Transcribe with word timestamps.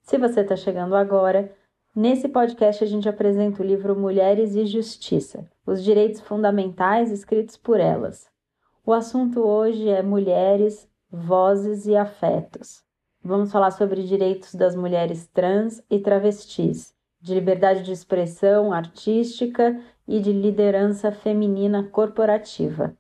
Se 0.04 0.20
você 0.20 0.42
está 0.42 0.56
chegando 0.56 0.96
agora, 0.96 1.52
nesse 1.96 2.30
podcast 2.30 2.84
a 2.84 2.88
gente 2.88 3.10
apresenta 3.10 3.64
o 3.64 3.66
livro 3.66 3.96
Mulheres 3.96 4.54
e 4.54 4.68
Justiça, 4.68 5.50
os 5.66 5.84
direitos 5.84 6.22
fundamentais 6.22 7.12
escritos 7.12 7.58
por 7.58 7.80
elas. 7.80 8.35
O 8.88 8.94
assunto 8.94 9.40
hoje 9.40 9.90
é 9.90 10.04
mulheres, 10.04 10.88
vozes 11.10 11.88
e 11.88 11.96
afetos. 11.96 12.84
Vamos 13.24 13.52
falar 13.52 13.72
sobre 13.72 14.04
direitos 14.04 14.54
das 14.54 14.76
mulheres 14.76 15.26
trans 15.26 15.84
e 15.90 15.98
travestis, 15.98 16.94
de 17.20 17.34
liberdade 17.34 17.82
de 17.82 17.92
expressão 17.92 18.72
artística 18.72 19.82
e 20.08 20.20
de 20.20 20.32
liderança 20.32 21.12
feminina 21.12 21.82
corporativa. 21.82 22.96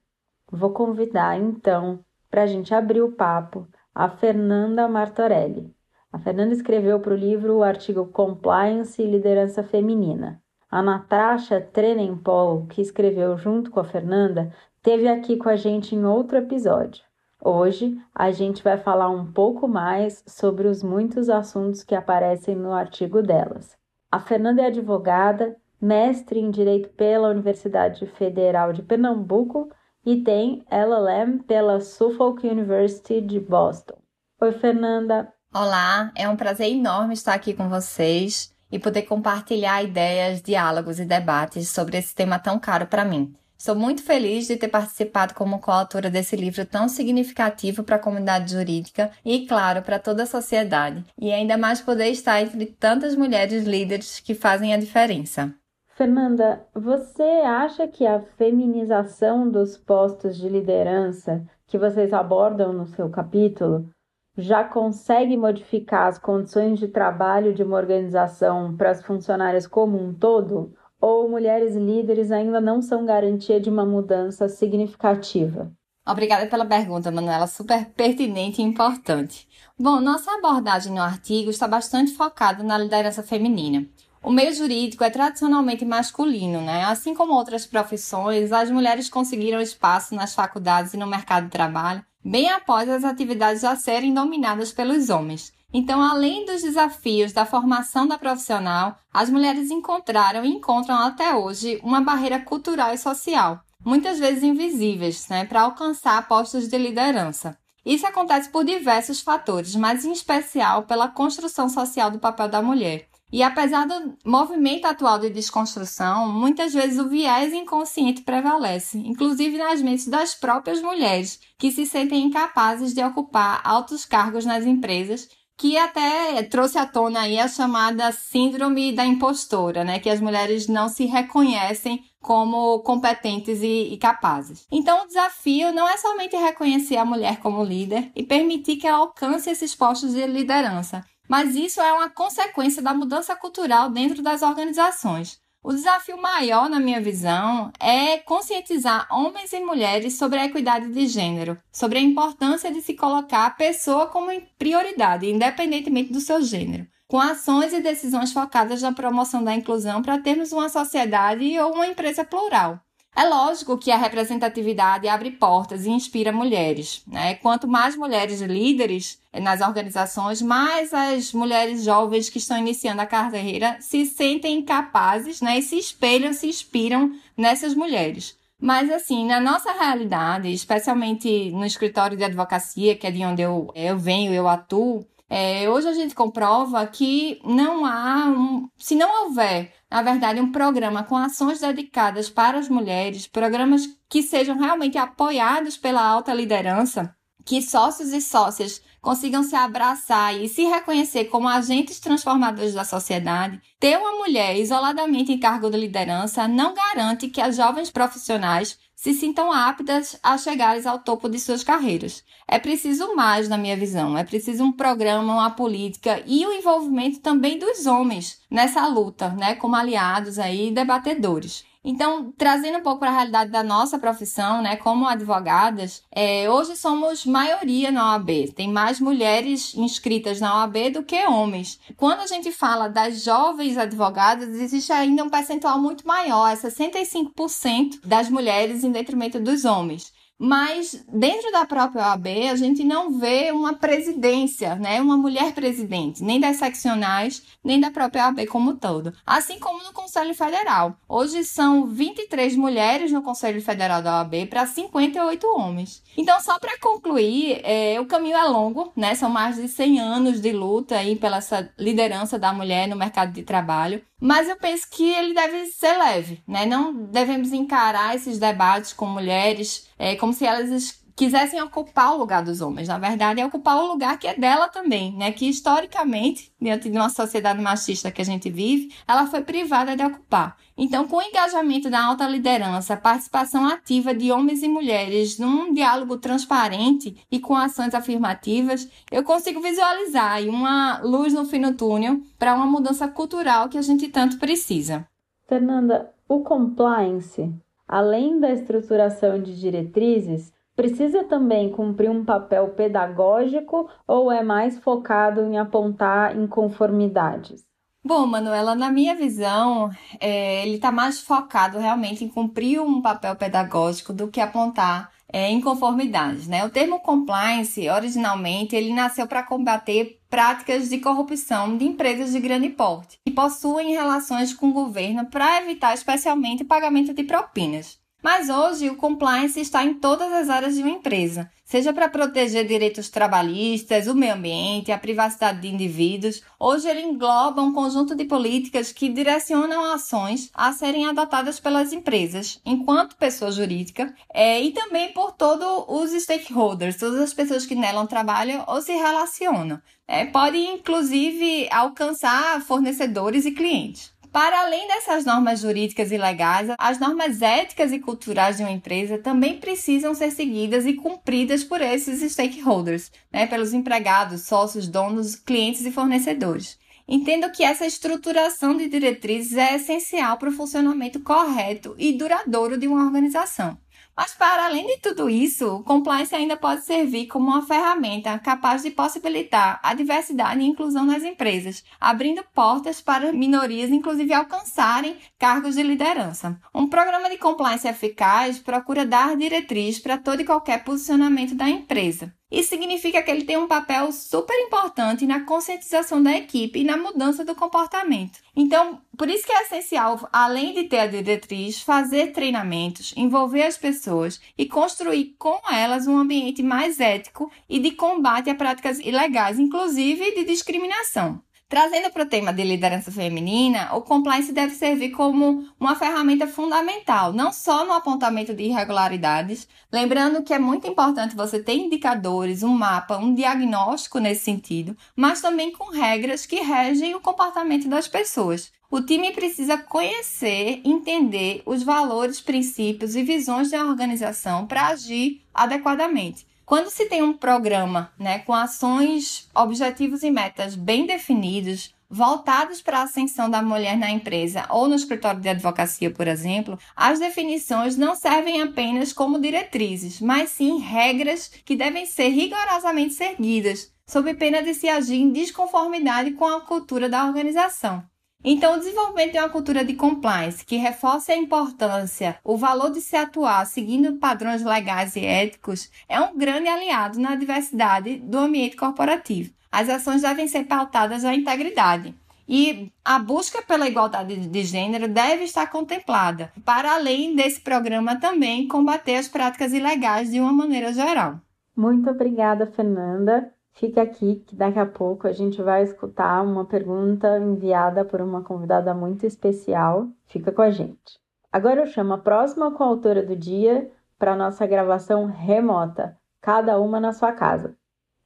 Vou 0.51 0.71
convidar 0.71 1.39
então, 1.39 1.99
para 2.31 2.41
a 2.41 2.47
gente 2.47 2.73
abrir 2.73 3.03
o 3.03 3.11
papo, 3.11 3.67
a 3.93 4.09
Fernanda 4.09 4.87
Martorelli. 4.87 5.71
A 6.11 6.17
Fernanda 6.17 6.55
escreveu 6.55 6.99
para 6.99 7.13
o 7.13 7.17
livro 7.17 7.57
o 7.57 7.63
artigo 7.63 8.07
Compliance 8.07 8.99
e 8.99 9.05
Liderança 9.05 9.61
Feminina. 9.61 10.41
A 10.67 10.81
Natasha 10.81 11.61
Trenempol, 11.61 12.65
que 12.65 12.81
escreveu 12.81 13.37
junto 13.37 13.69
com 13.69 13.79
a 13.79 13.83
Fernanda, 13.83 14.51
teve 14.85 15.07
aqui 15.07 15.35
com 15.35 15.49
a 15.49 15.55
gente 15.55 15.95
em 15.95 16.05
outro 16.05 16.37
episódio. 16.37 17.03
Hoje 17.43 17.97
a 18.13 18.29
gente 18.29 18.63
vai 18.63 18.77
falar 18.77 19.09
um 19.09 19.31
pouco 19.31 19.67
mais 19.67 20.23
sobre 20.27 20.67
os 20.67 20.83
muitos 20.83 21.27
assuntos 21.27 21.83
que 21.83 21.95
aparecem 21.95 22.55
no 22.55 22.71
artigo 22.71 23.23
delas. 23.23 23.75
A 24.11 24.19
Fernanda 24.19 24.61
é 24.61 24.67
advogada, 24.67 25.55
mestre 25.81 26.39
em 26.39 26.51
Direito 26.51 26.89
pela 26.89 27.29
Universidade 27.29 28.05
Federal 28.05 28.71
de 28.71 28.83
Pernambuco 28.83 29.71
e 30.05 30.21
tem 30.21 30.63
LLM 30.69 31.39
pela 31.47 31.81
Suffolk 31.81 32.47
University 32.47 33.21
de 33.21 33.39
Boston. 33.39 33.97
Oi, 34.39 34.51
Fernanda. 34.51 35.33
Olá, 35.51 36.11
é 36.13 36.29
um 36.29 36.35
prazer 36.35 36.71
enorme 36.71 37.15
estar 37.15 37.33
aqui 37.33 37.55
com 37.55 37.67
vocês 37.69 38.53
e 38.71 38.77
poder 38.77 39.01
compartilhar 39.01 39.81
ideias, 39.81 40.43
diálogos 40.43 40.99
e 40.99 41.05
debates 41.05 41.69
sobre 41.69 41.97
esse 41.97 42.13
tema 42.13 42.37
tão 42.37 42.59
caro 42.59 42.85
para 42.85 43.03
mim. 43.03 43.35
Sou 43.57 43.73
muito 43.73 44.03
feliz 44.03 44.47
de 44.47 44.57
ter 44.57 44.67
participado 44.67 45.33
como 45.33 45.59
coautora 45.59 46.09
desse 46.09 46.35
livro 46.35 46.65
tão 46.65 46.89
significativo 46.89 47.83
para 47.83 47.95
a 47.95 47.99
comunidade 47.99 48.51
jurídica 48.51 49.11
e, 49.23 49.47
claro, 49.47 49.81
para 49.81 49.97
toda 49.97 50.23
a 50.23 50.27
sociedade, 50.27 51.03
e 51.19 51.31
ainda 51.31 51.57
mais 51.57 51.81
poder 51.81 52.09
estar 52.09 52.41
entre 52.41 52.65
tantas 52.65 53.15
mulheres 53.15 53.63
líderes 53.63 54.19
que 54.19 54.35
fazem 54.35 54.73
a 54.73 54.77
diferença. 54.77 55.53
Fernanda, 55.95 56.61
você 56.73 57.23
acha 57.23 57.87
que 57.87 58.05
a 58.05 58.19
feminização 58.19 59.49
dos 59.49 59.77
postos 59.77 60.35
de 60.35 60.49
liderança 60.49 61.41
que 61.65 61.77
vocês 61.77 62.11
abordam 62.11 62.73
no 62.73 62.85
seu 62.85 63.09
capítulo 63.09 63.89
já 64.37 64.65
consegue 64.65 65.37
modificar 65.37 66.07
as 66.07 66.19
condições 66.19 66.77
de 66.77 66.89
trabalho 66.89 67.53
de 67.53 67.63
uma 67.63 67.77
organização 67.77 68.75
para 68.75 68.91
as 68.91 69.01
funcionárias 69.05 69.65
como 69.65 69.97
um 69.97 70.13
todo? 70.13 70.73
Ou 71.07 71.29
mulheres 71.29 71.75
líderes 71.75 72.31
ainda 72.31 72.59
não 72.59 72.81
são 72.81 73.05
garantia 73.05 73.61
de 73.61 73.69
uma 73.69 73.85
mudança 73.85 74.49
significativa? 74.49 75.71
Obrigada 76.03 76.47
pela 76.47 76.65
pergunta, 76.65 77.11
Manuela, 77.11 77.45
super 77.45 77.85
pertinente 77.91 78.59
e 78.59 78.65
importante. 78.65 79.47
Bom, 79.77 80.01
nossa 80.01 80.31
abordagem 80.31 80.91
no 80.91 81.01
artigo 81.01 81.51
está 81.51 81.67
bastante 81.67 82.11
focada 82.13 82.63
na 82.63 82.75
liderança 82.75 83.21
feminina. 83.21 83.85
O 84.23 84.31
meio 84.31 84.51
jurídico 84.51 85.03
é 85.03 85.11
tradicionalmente 85.11 85.85
masculino, 85.85 86.59
né? 86.59 86.85
Assim 86.85 87.13
como 87.13 87.33
outras 87.33 87.67
profissões, 87.67 88.51
as 88.51 88.71
mulheres 88.71 89.07
conseguiram 89.07 89.61
espaço 89.61 90.15
nas 90.15 90.33
faculdades 90.33 90.95
e 90.95 90.97
no 90.97 91.05
mercado 91.05 91.43
de 91.43 91.51
trabalho 91.51 92.03
bem 92.25 92.49
após 92.49 92.89
as 92.89 93.03
atividades 93.03 93.61
já 93.61 93.75
serem 93.75 94.11
dominadas 94.11 94.73
pelos 94.73 95.11
homens. 95.11 95.53
Então, 95.77 96.01
além 96.01 96.45
dos 96.45 96.61
desafios 96.61 97.33
da 97.33 97.45
formação 97.45 98.07
da 98.07 98.17
profissional, 98.17 98.97
as 99.13 99.29
mulheres 99.29 99.69
encontraram 99.69 100.45
e 100.45 100.47
encontram 100.47 100.95
até 100.95 101.35
hoje 101.35 101.81
uma 101.83 101.99
barreira 101.99 102.39
cultural 102.39 102.93
e 102.93 102.97
social, 102.97 103.59
muitas 103.83 104.17
vezes 104.17 104.41
invisíveis, 104.41 105.27
né, 105.27 105.43
para 105.43 105.63
alcançar 105.63 106.25
postos 106.29 106.69
de 106.69 106.77
liderança. 106.77 107.57
Isso 107.85 108.07
acontece 108.07 108.49
por 108.49 108.63
diversos 108.63 109.19
fatores, 109.19 109.75
mas 109.75 110.05
em 110.05 110.13
especial 110.13 110.83
pela 110.83 111.09
construção 111.09 111.67
social 111.67 112.09
do 112.09 112.19
papel 112.19 112.47
da 112.47 112.61
mulher. 112.61 113.09
E 113.29 113.43
apesar 113.43 113.85
do 113.85 114.17
movimento 114.25 114.85
atual 114.85 115.19
de 115.19 115.29
desconstrução, 115.29 116.31
muitas 116.31 116.73
vezes 116.73 116.97
o 116.99 117.09
viés 117.09 117.51
inconsciente 117.51 118.21
prevalece, 118.21 118.97
inclusive 118.99 119.57
nas 119.57 119.81
mentes 119.81 120.07
das 120.07 120.33
próprias 120.33 120.81
mulheres, 120.81 121.37
que 121.57 121.69
se 121.69 121.85
sentem 121.85 122.23
incapazes 122.23 122.93
de 122.93 123.03
ocupar 123.03 123.59
altos 123.65 124.05
cargos 124.05 124.45
nas 124.45 124.65
empresas, 124.65 125.27
que 125.57 125.77
até 125.77 126.43
trouxe 126.43 126.77
à 126.77 126.85
tona 126.85 127.21
aí 127.21 127.39
a 127.39 127.47
chamada 127.47 128.11
síndrome 128.11 128.91
da 128.91 129.05
impostora, 129.05 129.83
né, 129.83 129.99
que 129.99 130.09
as 130.09 130.19
mulheres 130.19 130.67
não 130.67 130.89
se 130.89 131.05
reconhecem 131.05 132.03
como 132.21 132.79
competentes 132.79 133.61
e, 133.61 133.93
e, 133.93 133.97
capazes. 133.97 134.65
Então, 134.71 135.03
o 135.03 135.07
desafio 135.07 135.71
não 135.71 135.87
é 135.87 135.95
somente 135.95 136.35
reconhecer 136.35 136.97
a 136.97 137.05
mulher 137.05 137.39
como 137.39 137.63
líder 137.63 138.11
e 138.15 138.23
permitir 138.23 138.77
que 138.77 138.87
ela 138.87 138.97
alcance 138.97 139.49
esses 139.49 139.75
postos 139.75 140.13
de 140.13 140.25
liderança, 140.25 141.05
mas 141.29 141.55
isso 141.55 141.79
é 141.79 141.93
uma 141.93 142.09
consequência 142.09 142.81
da 142.81 142.93
mudança 142.93 143.35
cultural 143.35 143.89
dentro 143.89 144.23
das 144.23 144.41
organizações. 144.41 145.39
O 145.67 145.73
desafio 145.73 146.15
maior, 146.21 146.69
na 146.69 146.79
minha 146.79 147.01
visão, 147.01 147.71
é 147.79 148.19
conscientizar 148.19 149.07
homens 149.09 149.51
e 149.51 149.59
mulheres 149.59 150.15
sobre 150.15 150.37
a 150.37 150.45
equidade 150.45 150.89
de 150.89 151.07
gênero, 151.07 151.57
sobre 151.71 151.97
a 151.97 152.01
importância 152.03 152.71
de 152.71 152.83
se 152.83 152.93
colocar 152.93 153.47
a 153.47 153.49
pessoa 153.49 154.05
como 154.05 154.29
prioridade, 154.59 155.27
independentemente 155.27 156.13
do 156.13 156.19
seu 156.19 156.39
gênero, 156.43 156.85
com 157.07 157.19
ações 157.19 157.73
e 157.73 157.81
decisões 157.81 158.31
focadas 158.31 158.83
na 158.83 158.93
promoção 158.93 159.43
da 159.43 159.55
inclusão 159.55 160.03
para 160.03 160.19
termos 160.19 160.51
uma 160.51 160.69
sociedade 160.69 161.57
ou 161.57 161.73
uma 161.73 161.87
empresa 161.87 162.23
plural. 162.23 162.79
É 163.15 163.23
lógico 163.23 163.77
que 163.77 163.91
a 163.91 163.97
representatividade 163.97 165.07
abre 165.07 165.31
portas 165.31 165.85
e 165.85 165.89
inspira 165.89 166.33
mulheres. 166.33 167.01
Né? 167.07 167.35
Quanto 167.35 167.65
mais 167.65 167.95
mulheres 167.95 168.41
líderes 168.41 169.21
nas 169.33 169.61
organizações, 169.61 170.41
mais 170.41 170.93
as 170.93 171.31
mulheres 171.31 171.85
jovens 171.85 172.29
que 172.29 172.39
estão 172.39 172.57
iniciando 172.57 173.01
a 173.01 173.05
carreira 173.05 173.77
se 173.79 174.05
sentem 174.05 174.61
capazes 174.61 175.39
né? 175.39 175.59
e 175.59 175.61
se 175.61 175.77
espelham, 175.77 176.33
se 176.33 176.47
inspiram 176.47 177.13
nessas 177.37 177.73
mulheres. 177.73 178.37
Mas, 178.59 178.89
assim, 178.89 179.25
na 179.25 179.39
nossa 179.39 179.71
realidade, 179.71 180.51
especialmente 180.51 181.51
no 181.51 181.65
escritório 181.65 182.17
de 182.17 182.23
advocacia, 182.23 182.95
que 182.95 183.07
é 183.07 183.11
de 183.11 183.23
onde 183.23 183.41
eu, 183.41 183.71
eu 183.75 183.97
venho, 183.97 184.33
eu 184.33 184.47
atuo, 184.47 185.05
é, 185.29 185.67
hoje 185.69 185.87
a 185.87 185.93
gente 185.93 186.13
comprova 186.13 186.85
que 186.85 187.39
não 187.43 187.85
há, 187.85 188.25
um, 188.27 188.69
se 188.77 188.95
não 188.95 189.25
houver, 189.25 189.73
na 189.89 190.01
verdade, 190.01 190.39
um 190.39 190.51
programa 190.51 191.03
com 191.03 191.15
ações 191.15 191.59
dedicadas 191.59 192.29
para 192.29 192.59
as 192.59 192.69
mulheres, 192.69 193.27
programas 193.27 193.87
que 194.07 194.21
sejam 194.21 194.57
realmente 194.57 194.97
apoiados 194.97 195.77
pela 195.77 196.05
alta 196.05 196.33
liderança, 196.33 197.15
que 197.43 197.61
sócios 197.61 198.13
e 198.13 198.21
sócias 198.21 198.81
consigam 199.01 199.43
se 199.43 199.55
abraçar 199.55 200.35
e 200.35 200.49
se 200.49 200.63
reconhecer 200.63 201.25
como 201.25 201.47
agentes 201.47 201.99
transformadores 201.99 202.73
da 202.73 202.83
sociedade, 202.83 203.61
ter 203.79 203.97
uma 203.97 204.13
mulher 204.13 204.57
isoladamente 204.57 205.31
em 205.31 205.39
cargo 205.39 205.69
de 205.69 205.77
liderança 205.77 206.47
não 206.47 206.73
garante 206.73 207.29
que 207.29 207.39
as 207.39 207.55
jovens 207.55 207.91
profissionais 207.91 208.79
se 209.05 209.13
sintam 209.13 209.51
aptas 209.51 210.17
a 210.23 210.35
chegar 210.35 210.83
ao 210.87 210.97
topo 210.97 211.29
de 211.29 211.39
suas 211.39 211.63
carreiras. 211.63 212.23
É 212.47 212.57
preciso 212.57 213.15
mais, 213.15 213.47
na 213.47 213.55
minha 213.55 213.77
visão. 213.77 214.17
É 214.17 214.23
preciso 214.23 214.63
um 214.63 214.71
programa, 214.71 215.31
uma 215.31 215.51
política 215.51 216.23
e 216.25 216.43
o 216.43 216.51
envolvimento 216.51 217.19
também 217.19 217.59
dos 217.59 217.85
homens 217.85 218.41
nessa 218.49 218.87
luta, 218.87 219.29
né, 219.29 219.53
como 219.53 219.75
aliados 219.75 220.39
aí 220.39 220.71
debatedores. 220.71 221.63
Então, 221.87 222.33
trazendo 222.35 222.79
um 222.79 222.81
pouco 222.81 222.99
para 222.99 223.11
a 223.11 223.13
realidade 223.13 223.51
da 223.51 223.61
nossa 223.61 223.99
profissão, 223.99 224.59
né, 224.59 224.75
como 224.75 225.07
advogadas, 225.07 226.01
é, 226.11 226.49
hoje 226.49 226.75
somos 226.75 227.27
maioria 227.27 227.91
na 227.91 228.13
OAB. 228.13 228.51
Tem 228.55 228.67
mais 228.67 228.99
mulheres 228.99 229.75
inscritas 229.75 230.39
na 230.39 230.61
OAB 230.61 230.89
do 230.89 231.03
que 231.03 231.27
homens. 231.27 231.79
Quando 231.95 232.21
a 232.21 232.27
gente 232.27 232.51
fala 232.51 232.87
das 232.87 233.23
jovens 233.23 233.77
advogadas, 233.77 234.49
existe 234.49 234.91
ainda 234.91 235.23
um 235.23 235.29
percentual 235.29 235.79
muito 235.79 236.07
maior, 236.07 236.51
é 236.51 236.55
65% 236.55 237.99
das 238.03 238.31
mulheres 238.31 238.83
em 238.83 238.91
detrimento 238.91 239.39
dos 239.39 239.63
homens. 239.63 240.11
Mas 240.37 241.05
dentro 241.11 241.51
da 241.51 241.65
própria 241.65 242.09
OAB, 242.09 242.27
a 242.51 242.55
gente 242.55 242.83
não 242.83 243.17
vê 243.17 243.51
uma 243.51 243.73
presidência, 243.73 244.75
né? 244.75 245.01
Uma 245.01 245.15
mulher 245.15 245.53
presidente, 245.53 246.21
nem 246.21 246.39
das 246.39 246.57
seccionais, 246.57 247.43
nem 247.63 247.79
da 247.79 247.89
própria 247.89 248.25
OAB 248.25 248.45
como 248.47 248.75
todo. 248.75 249.13
Assim 249.25 249.59
como 249.59 249.83
no 249.83 249.93
Conselho 249.93 250.35
Federal. 250.35 250.97
Hoje 251.07 251.43
são 251.45 251.87
23 251.87 252.55
mulheres 252.57 253.11
no 253.11 253.21
Conselho 253.21 253.61
Federal 253.61 254.01
da 254.01 254.17
OAB 254.17 254.47
para 254.49 254.65
58 254.65 255.47
homens. 255.47 256.03
Então, 256.17 256.39
só 256.41 256.59
para 256.59 256.77
concluir, 256.79 257.61
é, 257.63 257.99
o 257.99 258.05
caminho 258.05 258.35
é 258.35 258.43
longo, 258.43 258.91
né? 258.95 259.15
São 259.15 259.29
mais 259.29 259.55
de 259.55 259.69
100 259.69 259.99
anos 259.99 260.41
de 260.41 260.51
luta 260.51 260.97
aí 260.97 261.15
pela 261.15 261.39
liderança 261.77 262.37
da 262.37 262.51
mulher 262.51 262.87
no 262.87 262.95
mercado 262.95 263.31
de 263.31 263.43
trabalho. 263.43 264.01
Mas 264.19 264.47
eu 264.47 264.55
penso 264.55 264.87
que 264.89 265.03
ele 265.03 265.33
deve 265.33 265.65
ser 265.67 265.97
leve, 265.97 266.43
né? 266.47 266.65
Não 266.65 266.93
devemos 267.05 267.51
encarar 267.51 268.15
esses 268.15 268.39
debates 268.39 268.93
com 268.93 269.05
mulheres 269.05 269.89
é, 269.97 270.15
como 270.15 270.33
se 270.33 270.45
elas 270.45 271.03
quisessem 271.15 271.61
ocupar 271.61 272.13
o 272.13 272.17
lugar 272.17 272.43
dos 272.43 272.59
homens. 272.59 272.87
Na 272.87 272.97
verdade, 272.97 273.39
é 273.39 273.45
ocupar 273.45 273.77
o 273.77 273.87
lugar 273.87 274.19
que 274.19 274.27
é 274.27 274.35
dela 274.35 274.67
também, 274.67 275.15
né? 275.15 275.31
Que 275.31 275.47
historicamente, 275.47 276.51
diante 276.59 276.89
de 276.89 276.97
uma 276.97 277.09
sociedade 277.09 277.61
machista 277.61 278.11
que 278.11 278.21
a 278.21 278.25
gente 278.25 278.49
vive, 278.49 278.93
ela 279.07 279.25
foi 279.25 279.41
privada 279.41 279.95
de 279.95 280.03
ocupar. 280.03 280.57
Então, 280.77 281.07
com 281.07 281.15
o 281.15 281.21
engajamento 281.21 281.89
da 281.89 282.03
alta 282.03 282.27
liderança, 282.27 282.97
participação 282.97 283.65
ativa 283.65 284.13
de 284.13 284.29
homens 284.29 284.61
e 284.61 284.67
mulheres 284.67 285.39
num 285.39 285.73
diálogo 285.73 286.17
transparente 286.17 287.15
e 287.31 287.39
com 287.39 287.55
ações 287.55 287.93
afirmativas, 287.93 288.89
eu 289.09 289.23
consigo 289.23 289.61
visualizar 289.61 290.43
uma 290.49 290.99
luz 291.01 291.33
no 291.33 291.45
fim 291.45 291.61
do 291.61 291.73
túnel 291.73 292.19
para 292.37 292.53
uma 292.53 292.65
mudança 292.65 293.07
cultural 293.07 293.69
que 293.69 293.77
a 293.77 293.81
gente 293.81 294.09
tanto 294.09 294.37
precisa. 294.37 295.07
Fernanda, 295.47 296.11
o 296.27 296.41
compliance, 296.41 297.53
além 297.87 298.39
da 298.39 298.51
estruturação 298.51 299.41
de 299.41 299.57
diretrizes, 299.57 300.51
precisa 300.75 301.23
também 301.23 301.69
cumprir 301.69 302.09
um 302.09 302.25
papel 302.25 302.69
pedagógico 302.69 303.89
ou 304.07 304.31
é 304.31 304.43
mais 304.43 304.77
focado 304.79 305.41
em 305.41 305.57
apontar 305.57 306.37
inconformidades? 306.37 307.65
Bom, 308.07 308.27
Manuela, 308.27 308.75
na 308.75 308.91
minha 308.91 309.15
visão, 309.15 309.89
é, 310.19 310.61
ele 310.61 310.75
está 310.75 310.91
mais 310.91 311.21
focado 311.21 311.79
realmente 311.79 312.23
em 312.23 312.29
cumprir 312.29 312.79
um 312.79 313.01
papel 313.01 313.35
pedagógico 313.35 314.13
do 314.13 314.27
que 314.27 314.39
apontar 314.39 315.09
é, 315.33 315.49
inconformidades. 315.49 316.47
Né? 316.47 316.63
O 316.63 316.69
termo 316.69 316.99
compliance, 316.99 317.89
originalmente, 317.89 318.75
ele 318.75 318.93
nasceu 318.93 319.25
para 319.25 319.41
combater 319.41 320.19
práticas 320.29 320.87
de 320.87 320.99
corrupção 320.99 321.77
de 321.77 321.85
empresas 321.85 322.31
de 322.31 322.39
grande 322.39 322.69
porte 322.69 323.19
que 323.25 323.31
possuem 323.31 323.95
relações 323.95 324.53
com 324.53 324.69
o 324.69 324.73
governo 324.73 325.25
para 325.25 325.63
evitar 325.63 325.95
especialmente 325.95 326.61
o 326.61 326.67
pagamento 326.67 327.11
de 327.11 327.23
propinas. 327.23 327.99
Mas 328.25 328.49
hoje 328.49 328.89
o 328.89 328.95
compliance 328.95 329.59
está 329.61 329.83
em 329.83 329.93
todas 329.93 330.33
as 330.33 330.49
áreas 330.49 330.73
de 330.73 330.81
uma 330.81 330.89
empresa, 330.89 331.47
seja 331.63 331.93
para 331.93 332.09
proteger 332.09 332.65
direitos 332.65 333.07
trabalhistas, 333.07 334.07
o 334.07 334.15
meio 334.15 334.33
ambiente, 334.33 334.91
a 334.91 334.97
privacidade 334.97 335.61
de 335.61 335.67
indivíduos. 335.67 336.41
Hoje 336.59 336.87
ele 336.87 337.03
engloba 337.03 337.61
um 337.61 337.71
conjunto 337.71 338.15
de 338.15 338.25
políticas 338.25 338.91
que 338.91 339.09
direcionam 339.09 339.93
ações 339.93 340.49
a 340.55 340.73
serem 340.73 341.05
adotadas 341.05 341.59
pelas 341.59 341.93
empresas, 341.93 342.59
enquanto 342.65 343.15
pessoa 343.15 343.51
jurídica, 343.51 344.11
é, 344.33 344.59
e 344.59 344.71
também 344.71 345.13
por 345.13 345.33
todos 345.33 345.85
os 345.87 346.19
stakeholders, 346.23 346.97
todas 346.97 347.21
as 347.21 347.31
pessoas 347.31 347.63
que 347.63 347.75
nela 347.75 348.07
trabalham 348.07 348.63
ou 348.67 348.81
se 348.81 348.93
relacionam. 348.93 349.79
É, 350.07 350.25
pode 350.25 350.57
inclusive 350.57 351.67
alcançar 351.71 352.59
fornecedores 352.61 353.45
e 353.45 353.51
clientes. 353.51 354.14
Para 354.35 354.63
além 354.63 354.85
dessas 354.85 355.23
normas 355.23 355.61
jurídicas 355.61 356.11
e 356.11 356.17
legais, 356.17 356.67
as 356.77 356.99
normas 356.99 357.41
éticas 357.41 357.93
e 357.93 357.99
culturais 357.99 358.57
de 358.57 358.63
uma 358.63 358.71
empresa 358.73 359.17
também 359.17 359.61
precisam 359.61 360.13
ser 360.13 360.29
seguidas 360.29 360.85
e 360.85 360.91
cumpridas 360.91 361.63
por 361.63 361.79
esses 361.79 362.33
stakeholders, 362.33 363.13
né, 363.31 363.47
pelos 363.47 363.73
empregados, 363.73 364.41
sócios, 364.41 364.89
donos, 364.89 365.37
clientes 365.37 365.85
e 365.85 365.91
fornecedores. 365.91 366.77
Entendo 367.07 367.49
que 367.49 367.63
essa 367.63 367.85
estruturação 367.85 368.75
de 368.75 368.89
diretrizes 368.89 369.55
é 369.55 369.75
essencial 369.75 370.35
para 370.35 370.49
o 370.49 370.51
funcionamento 370.51 371.21
correto 371.21 371.95
e 371.97 372.11
duradouro 372.11 372.77
de 372.77 372.89
uma 372.89 373.05
organização. 373.05 373.77
Mas, 374.15 374.33
para 374.33 374.65
além 374.65 374.87
de 374.87 374.97
tudo 375.01 375.29
isso, 375.29 375.67
o 375.67 375.83
compliance 375.83 376.33
ainda 376.33 376.55
pode 376.55 376.85
servir 376.85 377.27
como 377.27 377.47
uma 377.47 377.65
ferramenta 377.65 378.39
capaz 378.39 378.81
de 378.81 378.91
possibilitar 378.91 379.79
a 379.83 379.93
diversidade 379.93 380.61
e 380.61 380.65
inclusão 380.65 381.05
nas 381.05 381.23
empresas, 381.23 381.83
abrindo 381.99 382.43
portas 382.53 383.01
para 383.01 383.33
minorias, 383.33 383.89
inclusive, 383.89 384.33
alcançarem 384.33 385.17
cargos 385.37 385.75
de 385.75 385.83
liderança. 385.83 386.57
Um 386.73 386.87
programa 386.87 387.29
de 387.29 387.37
compliance 387.37 387.87
eficaz 387.87 388.57
procura 388.57 389.05
dar 389.05 389.35
diretriz 389.35 389.99
para 389.99 390.17
todo 390.17 390.41
e 390.41 390.45
qualquer 390.45 390.83
posicionamento 390.85 391.53
da 391.53 391.69
empresa. 391.69 392.33
Isso 392.51 392.69
significa 392.69 393.21
que 393.23 393.31
ele 393.31 393.43
tem 393.43 393.57
um 393.57 393.67
papel 393.67 394.11
super 394.11 394.53
importante 394.59 395.25
na 395.25 395.45
conscientização 395.45 396.21
da 396.21 396.31
equipe 396.37 396.79
e 396.79 396.83
na 396.83 396.95
mudança 396.95 397.43
do 397.43 397.55
comportamento. 397.55 398.39
Então, 398.55 399.01
por 399.17 399.29
isso 399.29 399.45
que 399.45 399.51
é 399.51 399.63
essencial, 399.63 400.29
além 400.31 400.73
de 400.73 400.83
ter 400.83 400.99
a 400.99 401.07
diretriz, 401.07 401.81
fazer 401.81 402.31
treinamentos, 402.31 403.13
envolver 403.17 403.63
as 403.63 403.77
pessoas 403.77 404.39
e 404.57 404.65
construir 404.65 405.35
com 405.39 405.59
elas 405.71 406.07
um 406.07 406.17
ambiente 406.17 406.61
mais 406.61 406.99
ético 406.99 407.51
e 407.67 407.79
de 407.79 407.91
combate 407.91 408.49
a 408.49 408.55
práticas 408.55 408.99
ilegais, 408.99 409.59
inclusive 409.59 410.35
de 410.35 410.45
discriminação. 410.45 411.41
Trazendo 411.67 412.11
para 412.11 412.21
o 412.21 412.27
tema 412.27 412.53
de 412.53 412.63
liderança 412.63 413.11
feminina, 413.11 413.89
o 413.95 414.01
compliance 414.01 414.53
deve 414.53 414.75
servir 414.75 415.09
como 415.09 415.67
uma 415.79 415.95
ferramenta 415.95 416.45
fundamental, 416.45 417.33
não 417.33 417.51
só 417.51 417.83
no 417.83 417.93
apontamento 417.93 418.53
de 418.53 418.65
irregularidades, 418.65 419.67
lembrando 419.91 420.43
que 420.43 420.53
é 420.53 420.59
muito 420.59 420.87
importante 420.87 421.35
você 421.35 421.57
ter 421.59 421.73
indicadores, 421.73 422.61
um 422.61 422.69
mapa, 422.69 423.17
um 423.17 423.33
diagnóstico 423.33 424.19
nesse 424.19 424.45
sentido, 424.45 424.95
mas 425.15 425.41
também 425.41 425.71
com 425.71 425.91
regras 425.91 426.45
que 426.45 426.57
regem 426.57 427.15
o 427.15 427.19
comportamento 427.19 427.87
das 427.87 428.07
pessoas. 428.07 428.71
O 428.91 429.01
time 429.01 429.31
precisa 429.31 429.75
conhecer, 429.75 430.81
entender 430.85 431.63
os 431.65 431.81
valores, 431.81 432.39
princípios 432.39 433.15
e 433.15 433.23
visões 433.23 433.71
da 433.71 433.83
organização 433.83 434.67
para 434.67 434.89
agir 434.89 435.41
adequadamente. 435.51 436.45
Quando 436.65 436.89
se 436.89 437.05
tem 437.05 437.21
um 437.21 437.33
programa 437.33 438.11
né, 438.17 438.39
com 438.39 438.53
ações, 438.53 439.47
objetivos 439.53 440.23
e 440.23 440.31
metas 440.31 440.75
bem 440.75 441.05
definidos, 441.05 441.93
voltados 442.09 442.81
para 442.81 442.99
a 442.99 443.03
ascensão 443.03 443.47
da 443.49 443.61
mulher 443.61 443.95
na 443.95 444.09
empresa 444.09 444.65
ou 444.69 444.87
no 444.87 444.95
escritório 444.95 445.39
de 445.39 445.49
advocacia, 445.49 446.09
por 446.09 446.27
exemplo, 446.27 446.79
as 446.95 447.19
definições 447.19 447.95
não 447.97 448.15
servem 448.15 448.63
apenas 448.63 449.13
como 449.13 449.39
diretrizes, 449.39 450.19
mas 450.19 450.49
sim 450.49 450.79
regras 450.79 451.51
que 451.63 451.75
devem 451.75 452.07
ser 452.07 452.29
rigorosamente 452.29 453.13
seguidas, 453.13 453.91
sob 454.07 454.33
pena 454.33 454.63
de 454.63 454.73
se 454.73 454.89
agir 454.89 455.21
em 455.21 455.31
desconformidade 455.31 456.31
com 456.31 456.45
a 456.45 456.61
cultura 456.61 457.07
da 457.07 457.25
organização. 457.25 458.03
Então, 458.47 458.75
o 458.75 458.77
desenvolvimento 458.77 459.31
de 459.31 459.39
uma 459.39 459.49
cultura 459.49 459.83
de 459.83 459.95
compliance 459.95 460.63
que 460.63 460.75
reforce 460.75 461.31
a 461.31 461.35
importância, 461.35 462.37
o 462.43 462.55
valor 462.55 462.91
de 462.91 463.01
se 463.01 463.15
atuar 463.15 463.65
seguindo 463.65 464.17
padrões 464.17 464.63
legais 464.63 465.15
e 465.15 465.25
éticos 465.25 465.89
é 466.07 466.19
um 466.19 466.37
grande 466.37 466.67
aliado 466.67 467.19
na 467.19 467.33
diversidade 467.33 468.17
do 468.17 468.37
ambiente 468.37 468.75
corporativo. 468.75 469.51
As 469.71 469.89
ações 469.89 470.21
devem 470.21 470.47
ser 470.47 470.65
pautadas 470.65 471.23
na 471.23 471.33
integridade. 471.33 472.13
E 472.47 472.91
a 473.03 473.17
busca 473.17 473.63
pela 473.63 473.87
igualdade 473.87 474.35
de 474.35 474.63
gênero 474.63 475.07
deve 475.07 475.45
estar 475.45 475.65
contemplada, 475.71 476.53
para 476.63 476.93
além 476.93 477.35
desse 477.35 477.59
programa 477.59 478.19
também 478.19 478.67
combater 478.67 479.15
as 479.15 479.27
práticas 479.27 479.73
ilegais 479.73 480.29
de 480.29 480.39
uma 480.39 480.53
maneira 480.53 480.93
geral. 480.93 481.39
Muito 481.75 482.11
obrigada, 482.11 482.67
Fernanda. 482.67 483.54
Fica 483.75 484.01
aqui 484.01 484.41
que 484.47 484.55
daqui 484.55 484.79
a 484.79 484.85
pouco 484.85 485.27
a 485.27 485.33
gente 485.33 485.61
vai 485.61 485.83
escutar 485.83 486.41
uma 486.41 486.63
pergunta 486.63 487.37
enviada 487.37 488.05
por 488.05 488.21
uma 488.21 488.41
convidada 488.41 488.93
muito 488.93 489.25
especial. 489.25 490.07
Fica 490.27 490.49
com 490.49 490.61
a 490.61 490.71
gente. 490.71 491.19
Agora 491.51 491.81
eu 491.81 491.85
chamo 491.85 492.13
a 492.13 492.17
próxima 492.17 492.71
coautora 492.71 493.21
do 493.21 493.35
dia 493.35 493.91
para 494.17 494.35
nossa 494.35 494.65
gravação 494.65 495.25
remota, 495.25 496.17
cada 496.39 496.79
uma 496.79 497.01
na 497.01 497.11
sua 497.11 497.33
casa. 497.33 497.75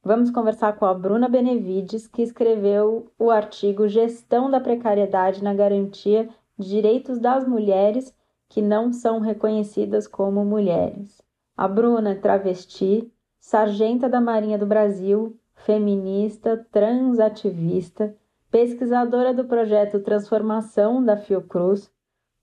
Vamos 0.04 0.30
conversar 0.30 0.74
com 0.74 0.86
a 0.86 0.94
Bruna 0.94 1.28
Benevides, 1.28 2.08
que 2.08 2.22
escreveu 2.22 3.12
o 3.18 3.32
artigo 3.32 3.88
Gestão 3.88 4.52
da 4.52 4.60
Precariedade 4.60 5.44
na 5.44 5.54
Garantia 5.54 6.30
de 6.58 6.70
Direitos 6.70 7.20
das 7.20 7.48
Mulheres 7.48 8.16
que 8.48 8.62
não 8.62 8.94
são 8.94 9.20
reconhecidas 9.20 10.08
como 10.08 10.46
mulheres. 10.46 11.22
A 11.58 11.68
Bruna 11.68 12.12
é 12.12 12.16
travesti, 12.16 13.12
sargenta 13.40 14.10
da 14.10 14.20
Marinha 14.20 14.58
do 14.58 14.66
Brasil, 14.66 15.39
feminista, 15.66 16.66
transativista, 16.72 18.16
pesquisadora 18.52 19.34
do 19.34 19.46
projeto 19.46 20.00
Transformação 20.00 21.04
da 21.04 21.18
Fiocruz, 21.18 21.92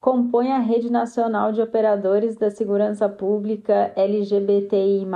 compõe 0.00 0.52
a 0.52 0.58
Rede 0.58 0.90
Nacional 0.90 1.52
de 1.52 1.60
Operadores 1.60 2.36
da 2.36 2.50
Segurança 2.50 3.08
Pública 3.08 3.92
LGBTI+, 3.96 5.06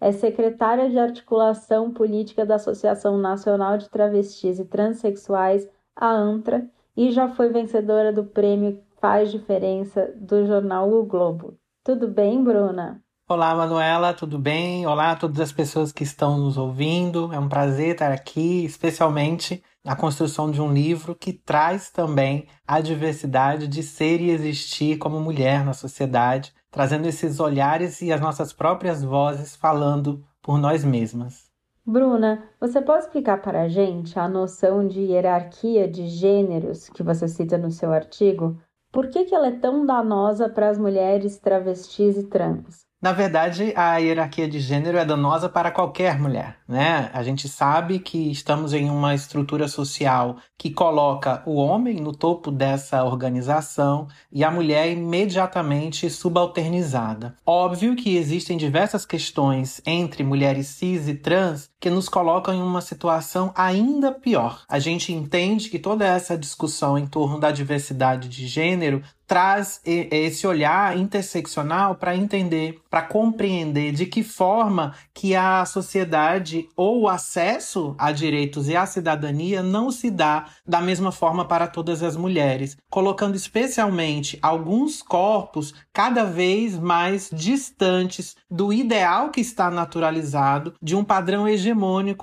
é 0.00 0.12
secretária 0.12 0.88
de 0.88 0.98
Articulação 0.98 1.92
Política 1.92 2.46
da 2.46 2.54
Associação 2.54 3.18
Nacional 3.18 3.76
de 3.76 3.90
Travestis 3.90 4.60
e 4.60 4.64
Transsexuais, 4.64 5.68
a 5.94 6.10
ANTRA, 6.10 6.68
e 6.96 7.10
já 7.10 7.28
foi 7.28 7.48
vencedora 7.48 8.12
do 8.12 8.24
prêmio 8.24 8.80
Faz 9.00 9.30
Diferença 9.30 10.12
do 10.16 10.46
jornal 10.46 10.92
O 10.92 11.04
Globo. 11.04 11.58
Tudo 11.84 12.08
bem, 12.08 12.42
Bruna? 12.42 13.02
Olá, 13.30 13.54
Manuela, 13.54 14.14
tudo 14.14 14.38
bem? 14.38 14.86
Olá 14.86 15.10
a 15.10 15.16
todas 15.16 15.38
as 15.38 15.52
pessoas 15.52 15.92
que 15.92 16.02
estão 16.02 16.38
nos 16.38 16.56
ouvindo. 16.56 17.30
É 17.30 17.38
um 17.38 17.46
prazer 17.46 17.90
estar 17.90 18.10
aqui, 18.10 18.64
especialmente 18.64 19.62
na 19.84 19.94
construção 19.94 20.50
de 20.50 20.62
um 20.62 20.72
livro 20.72 21.14
que 21.14 21.34
traz 21.34 21.90
também 21.90 22.48
a 22.66 22.80
diversidade 22.80 23.68
de 23.68 23.82
ser 23.82 24.22
e 24.22 24.30
existir 24.30 24.96
como 24.96 25.20
mulher 25.20 25.62
na 25.62 25.74
sociedade, 25.74 26.54
trazendo 26.70 27.06
esses 27.06 27.38
olhares 27.38 28.00
e 28.00 28.10
as 28.10 28.18
nossas 28.18 28.50
próprias 28.50 29.04
vozes 29.04 29.54
falando 29.54 30.24
por 30.40 30.56
nós 30.56 30.82
mesmas. 30.82 31.50
Bruna, 31.84 32.42
você 32.58 32.80
pode 32.80 33.04
explicar 33.04 33.42
para 33.42 33.64
a 33.64 33.68
gente 33.68 34.18
a 34.18 34.26
noção 34.26 34.88
de 34.88 35.00
hierarquia 35.00 35.86
de 35.86 36.08
gêneros 36.08 36.88
que 36.88 37.02
você 37.02 37.28
cita 37.28 37.58
no 37.58 37.70
seu 37.70 37.92
artigo? 37.92 38.58
Por 38.90 39.10
que, 39.10 39.26
que 39.26 39.34
ela 39.34 39.48
é 39.48 39.58
tão 39.58 39.84
danosa 39.84 40.48
para 40.48 40.70
as 40.70 40.78
mulheres 40.78 41.38
travestis 41.38 42.16
e 42.16 42.22
trans? 42.22 42.87
Na 43.00 43.12
verdade, 43.12 43.72
a 43.76 43.96
hierarquia 43.98 44.48
de 44.48 44.58
gênero 44.58 44.98
é 44.98 45.04
danosa 45.04 45.48
para 45.48 45.70
qualquer 45.70 46.18
mulher, 46.18 46.56
né? 46.66 47.10
A 47.14 47.22
gente 47.22 47.48
sabe 47.48 48.00
que 48.00 48.28
estamos 48.28 48.72
em 48.72 48.90
uma 48.90 49.14
estrutura 49.14 49.68
social 49.68 50.38
que 50.58 50.68
coloca 50.68 51.40
o 51.46 51.54
homem 51.54 52.00
no 52.00 52.12
topo 52.12 52.50
dessa 52.50 53.04
organização 53.04 54.08
e 54.32 54.42
a 54.42 54.50
mulher 54.50 54.90
imediatamente 54.90 56.10
subalternizada. 56.10 57.36
Óbvio 57.46 57.94
que 57.94 58.16
existem 58.16 58.56
diversas 58.56 59.06
questões 59.06 59.80
entre 59.86 60.24
mulheres 60.24 60.66
cis 60.66 61.06
e 61.06 61.14
trans 61.14 61.70
que 61.80 61.90
nos 61.90 62.08
colocam 62.08 62.54
em 62.54 62.62
uma 62.62 62.80
situação 62.80 63.52
ainda 63.54 64.12
pior. 64.12 64.62
A 64.68 64.78
gente 64.78 65.12
entende 65.12 65.68
que 65.68 65.78
toda 65.78 66.06
essa 66.06 66.36
discussão 66.36 66.98
em 66.98 67.06
torno 67.06 67.38
da 67.38 67.50
diversidade 67.50 68.28
de 68.28 68.46
gênero 68.46 69.02
traz 69.28 69.78
esse 69.84 70.46
olhar 70.46 70.96
interseccional 70.96 71.94
para 71.94 72.16
entender, 72.16 72.80
para 72.88 73.02
compreender 73.02 73.92
de 73.92 74.06
que 74.06 74.22
forma 74.22 74.94
que 75.12 75.36
a 75.36 75.66
sociedade 75.66 76.66
ou 76.74 77.02
o 77.02 77.08
acesso 77.08 77.94
a 77.98 78.10
direitos 78.10 78.68
e 78.68 78.74
à 78.74 78.86
cidadania 78.86 79.62
não 79.62 79.90
se 79.90 80.10
dá 80.10 80.46
da 80.66 80.80
mesma 80.80 81.12
forma 81.12 81.44
para 81.44 81.66
todas 81.66 82.02
as 82.02 82.16
mulheres, 82.16 82.78
colocando 82.88 83.36
especialmente 83.36 84.38
alguns 84.40 85.02
corpos 85.02 85.74
cada 85.92 86.24
vez 86.24 86.78
mais 86.78 87.28
distantes 87.30 88.34
do 88.50 88.72
ideal 88.72 89.28
que 89.28 89.42
está 89.42 89.70
naturalizado 89.70 90.72
de 90.80 90.96
um 90.96 91.04
padrão 91.04 91.46
hegemônico 91.46 91.67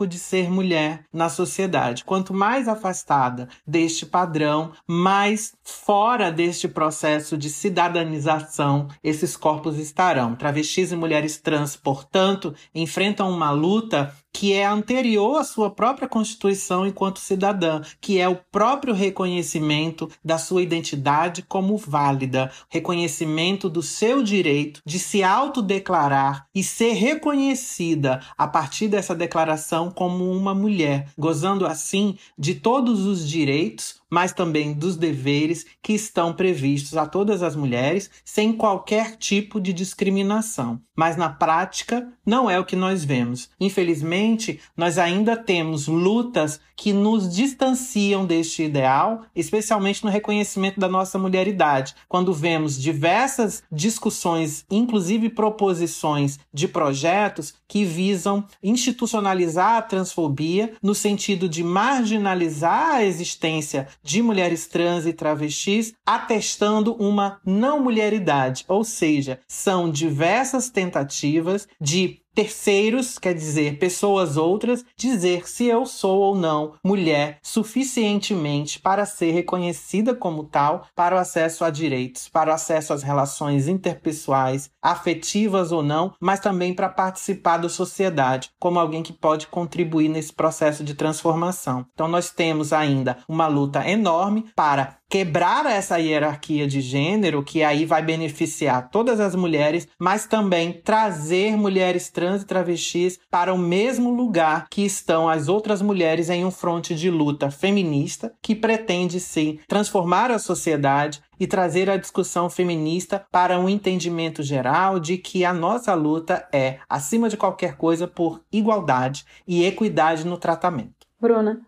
de 0.07 0.19
ser 0.19 0.49
mulher 0.49 1.05
na 1.11 1.29
sociedade. 1.29 2.03
Quanto 2.03 2.33
mais 2.33 2.67
afastada 2.67 3.47
deste 3.65 4.05
padrão, 4.05 4.71
mais 4.87 5.53
fora 5.63 6.31
deste 6.31 6.67
processo 6.67 6.95
processo 6.95 7.37
de 7.37 7.49
cidadanização 7.49 8.87
esses 9.03 9.35
corpos 9.35 9.77
estarão. 9.77 10.35
Travestis 10.35 10.91
e 10.91 10.95
mulheres 10.95 11.37
trans, 11.37 11.75
portanto, 11.75 12.53
enfrentam 12.73 13.29
uma 13.29 13.51
luta 13.51 14.13
que 14.35 14.51
é 14.51 14.65
anterior 14.65 15.37
à 15.37 15.45
sua 15.45 15.71
própria 15.71 16.09
constituição 16.09 16.85
enquanto 16.85 17.19
cidadã, 17.21 17.81
que 18.01 18.19
é 18.19 18.27
o 18.27 18.35
próprio 18.35 18.93
reconhecimento 18.93 20.11
da 20.21 20.37
sua 20.37 20.61
identidade 20.61 21.41
como 21.41 21.77
válida, 21.77 22.51
reconhecimento 22.67 23.69
do 23.69 23.81
seu 23.81 24.21
direito 24.21 24.81
de 24.85 24.99
se 24.99 25.23
autodeclarar 25.23 26.47
e 26.53 26.61
ser 26.61 26.91
reconhecida 26.95 28.19
a 28.37 28.45
partir 28.45 28.89
dessa 28.89 29.15
declaração 29.15 29.89
como 29.89 30.29
uma 30.29 30.53
mulher, 30.53 31.07
gozando 31.17 31.65
assim 31.65 32.17
de 32.37 32.55
todos 32.55 33.05
os 33.05 33.25
direitos, 33.25 34.01
mas 34.09 34.31
também 34.31 34.73
dos 34.73 34.95
deveres 34.97 35.65
que 35.81 35.93
estão 35.93 36.33
previstos 36.33 36.97
a 36.97 37.05
todas 37.05 37.41
as 37.41 37.55
mulheres, 37.55 38.09
sem 38.23 38.53
qualquer 38.53 39.15
tipo 39.17 39.59
de 39.59 39.73
discriminação. 39.73 40.81
Mas 40.95 41.17
na 41.17 41.29
prática, 41.29 42.07
não 42.25 42.49
é 42.49 42.59
o 42.59 42.65
que 42.65 42.75
nós 42.75 43.03
vemos. 43.03 43.49
Infelizmente, 43.59 44.59
nós 44.77 44.97
ainda 44.97 45.35
temos 45.35 45.87
lutas 45.87 46.59
que 46.75 46.91
nos 46.91 47.33
distanciam 47.33 48.25
deste 48.25 48.63
ideal, 48.63 49.23
especialmente 49.35 50.03
no 50.03 50.09
reconhecimento 50.09 50.79
da 50.79 50.89
nossa 50.89 51.17
mulheridade. 51.17 51.95
Quando 52.07 52.33
vemos 52.33 52.81
diversas 52.81 53.63
discussões, 53.71 54.65
inclusive 54.69 55.29
proposições 55.29 56.39
de 56.53 56.67
projetos 56.67 57.53
que 57.67 57.85
visam 57.85 58.45
institucionalizar 58.61 59.77
a 59.77 59.81
transfobia 59.81 60.73
no 60.81 60.93
sentido 60.93 61.47
de 61.47 61.63
marginalizar 61.63 62.95
a 62.95 63.05
existência 63.05 63.87
de 64.05 64.21
mulheres 64.21 64.67
trans 64.67 65.07
e 65.07 65.11
travestis, 65.11 65.95
atestando 66.05 66.93
uma 66.93 67.41
não 67.43 67.81
mulheridade, 67.81 68.63
ou 68.67 68.83
seja, 68.83 69.39
são 69.47 69.89
diversas 69.89 70.69
tentativas 70.69 71.67
de 71.81 72.21
terceiros, 72.35 73.17
quer 73.17 73.33
dizer, 73.33 73.79
pessoas 73.79 74.35
outras, 74.35 74.83
dizer 74.97 75.47
se 75.47 75.65
eu 75.65 75.85
sou 75.85 76.19
ou 76.19 76.35
não 76.35 76.73
mulher 76.83 77.39
suficientemente 77.41 78.79
para 78.79 79.05
ser 79.05 79.31
reconhecida 79.31 80.13
como 80.13 80.43
tal 80.43 80.85
para 80.93 81.15
o 81.15 81.19
acesso 81.19 81.63
a 81.63 81.69
direitos, 81.69 82.27
para 82.27 82.51
o 82.51 82.53
acesso 82.53 82.91
às 82.91 83.01
relações 83.01 83.67
interpessoais, 83.67 84.69
afetivas 84.81 85.71
ou 85.71 85.81
não, 85.81 86.13
mas 86.19 86.41
também 86.41 86.73
para 86.73 86.89
participar 86.89 87.57
da 87.57 87.69
sociedade, 87.69 88.49
como 88.59 88.79
alguém 88.79 89.01
que 89.01 89.13
pode 89.13 89.47
contribuir 89.47 90.09
nesse 90.09 90.33
processo 90.33 90.83
de 90.83 90.93
transformação. 90.93 91.85
Então 91.93 92.07
nós 92.07 92.29
temos 92.29 92.73
ainda 92.73 93.17
uma 93.29 93.47
luta 93.47 93.87
enorme 93.89 94.45
para 94.55 94.97
quebrar 95.09 95.65
essa 95.65 95.97
hierarquia 95.97 96.67
de 96.67 96.81
gênero, 96.81 97.43
que 97.43 97.63
aí 97.63 97.85
vai 97.85 98.01
beneficiar 98.01 98.89
todas 98.89 99.19
as 99.19 99.35
mulheres, 99.35 99.87
mas 99.99 100.25
também 100.25 100.81
trazer 100.83 101.55
mulheres 101.55 102.09
trans 102.09 102.41
e 102.41 102.45
travestis 102.45 103.19
para 103.29 103.53
o 103.53 103.57
mesmo 103.57 104.13
lugar 104.13 104.67
que 104.69 104.83
estão 104.83 105.29
as 105.29 105.47
outras 105.47 105.81
mulheres 105.81 106.29
em 106.29 106.43
um 106.43 106.51
fronte 106.51 106.95
de 106.95 107.09
luta 107.09 107.51
feminista 107.51 108.33
que 108.41 108.55
pretende 108.55 109.19
sim 109.19 109.59
transformar 109.67 110.31
a 110.31 110.39
sociedade 110.39 111.21
e 111.39 111.45
trazer 111.45 111.89
a 111.89 111.97
discussão 111.97 112.49
feminista 112.49 113.25
para 113.31 113.59
um 113.59 113.67
entendimento 113.67 114.41
geral 114.41 114.99
de 114.99 115.17
que 115.17 115.43
a 115.43 115.53
nossa 115.53 115.93
luta 115.93 116.47
é, 116.51 116.79
acima 116.89 117.29
de 117.29 117.37
qualquer 117.37 117.75
coisa, 117.75 118.07
por 118.07 118.41
igualdade 118.51 119.25
e 119.47 119.65
equidade 119.65 120.25
no 120.25 120.37
tratamento. 120.37 121.05
Bruna, 121.19 121.61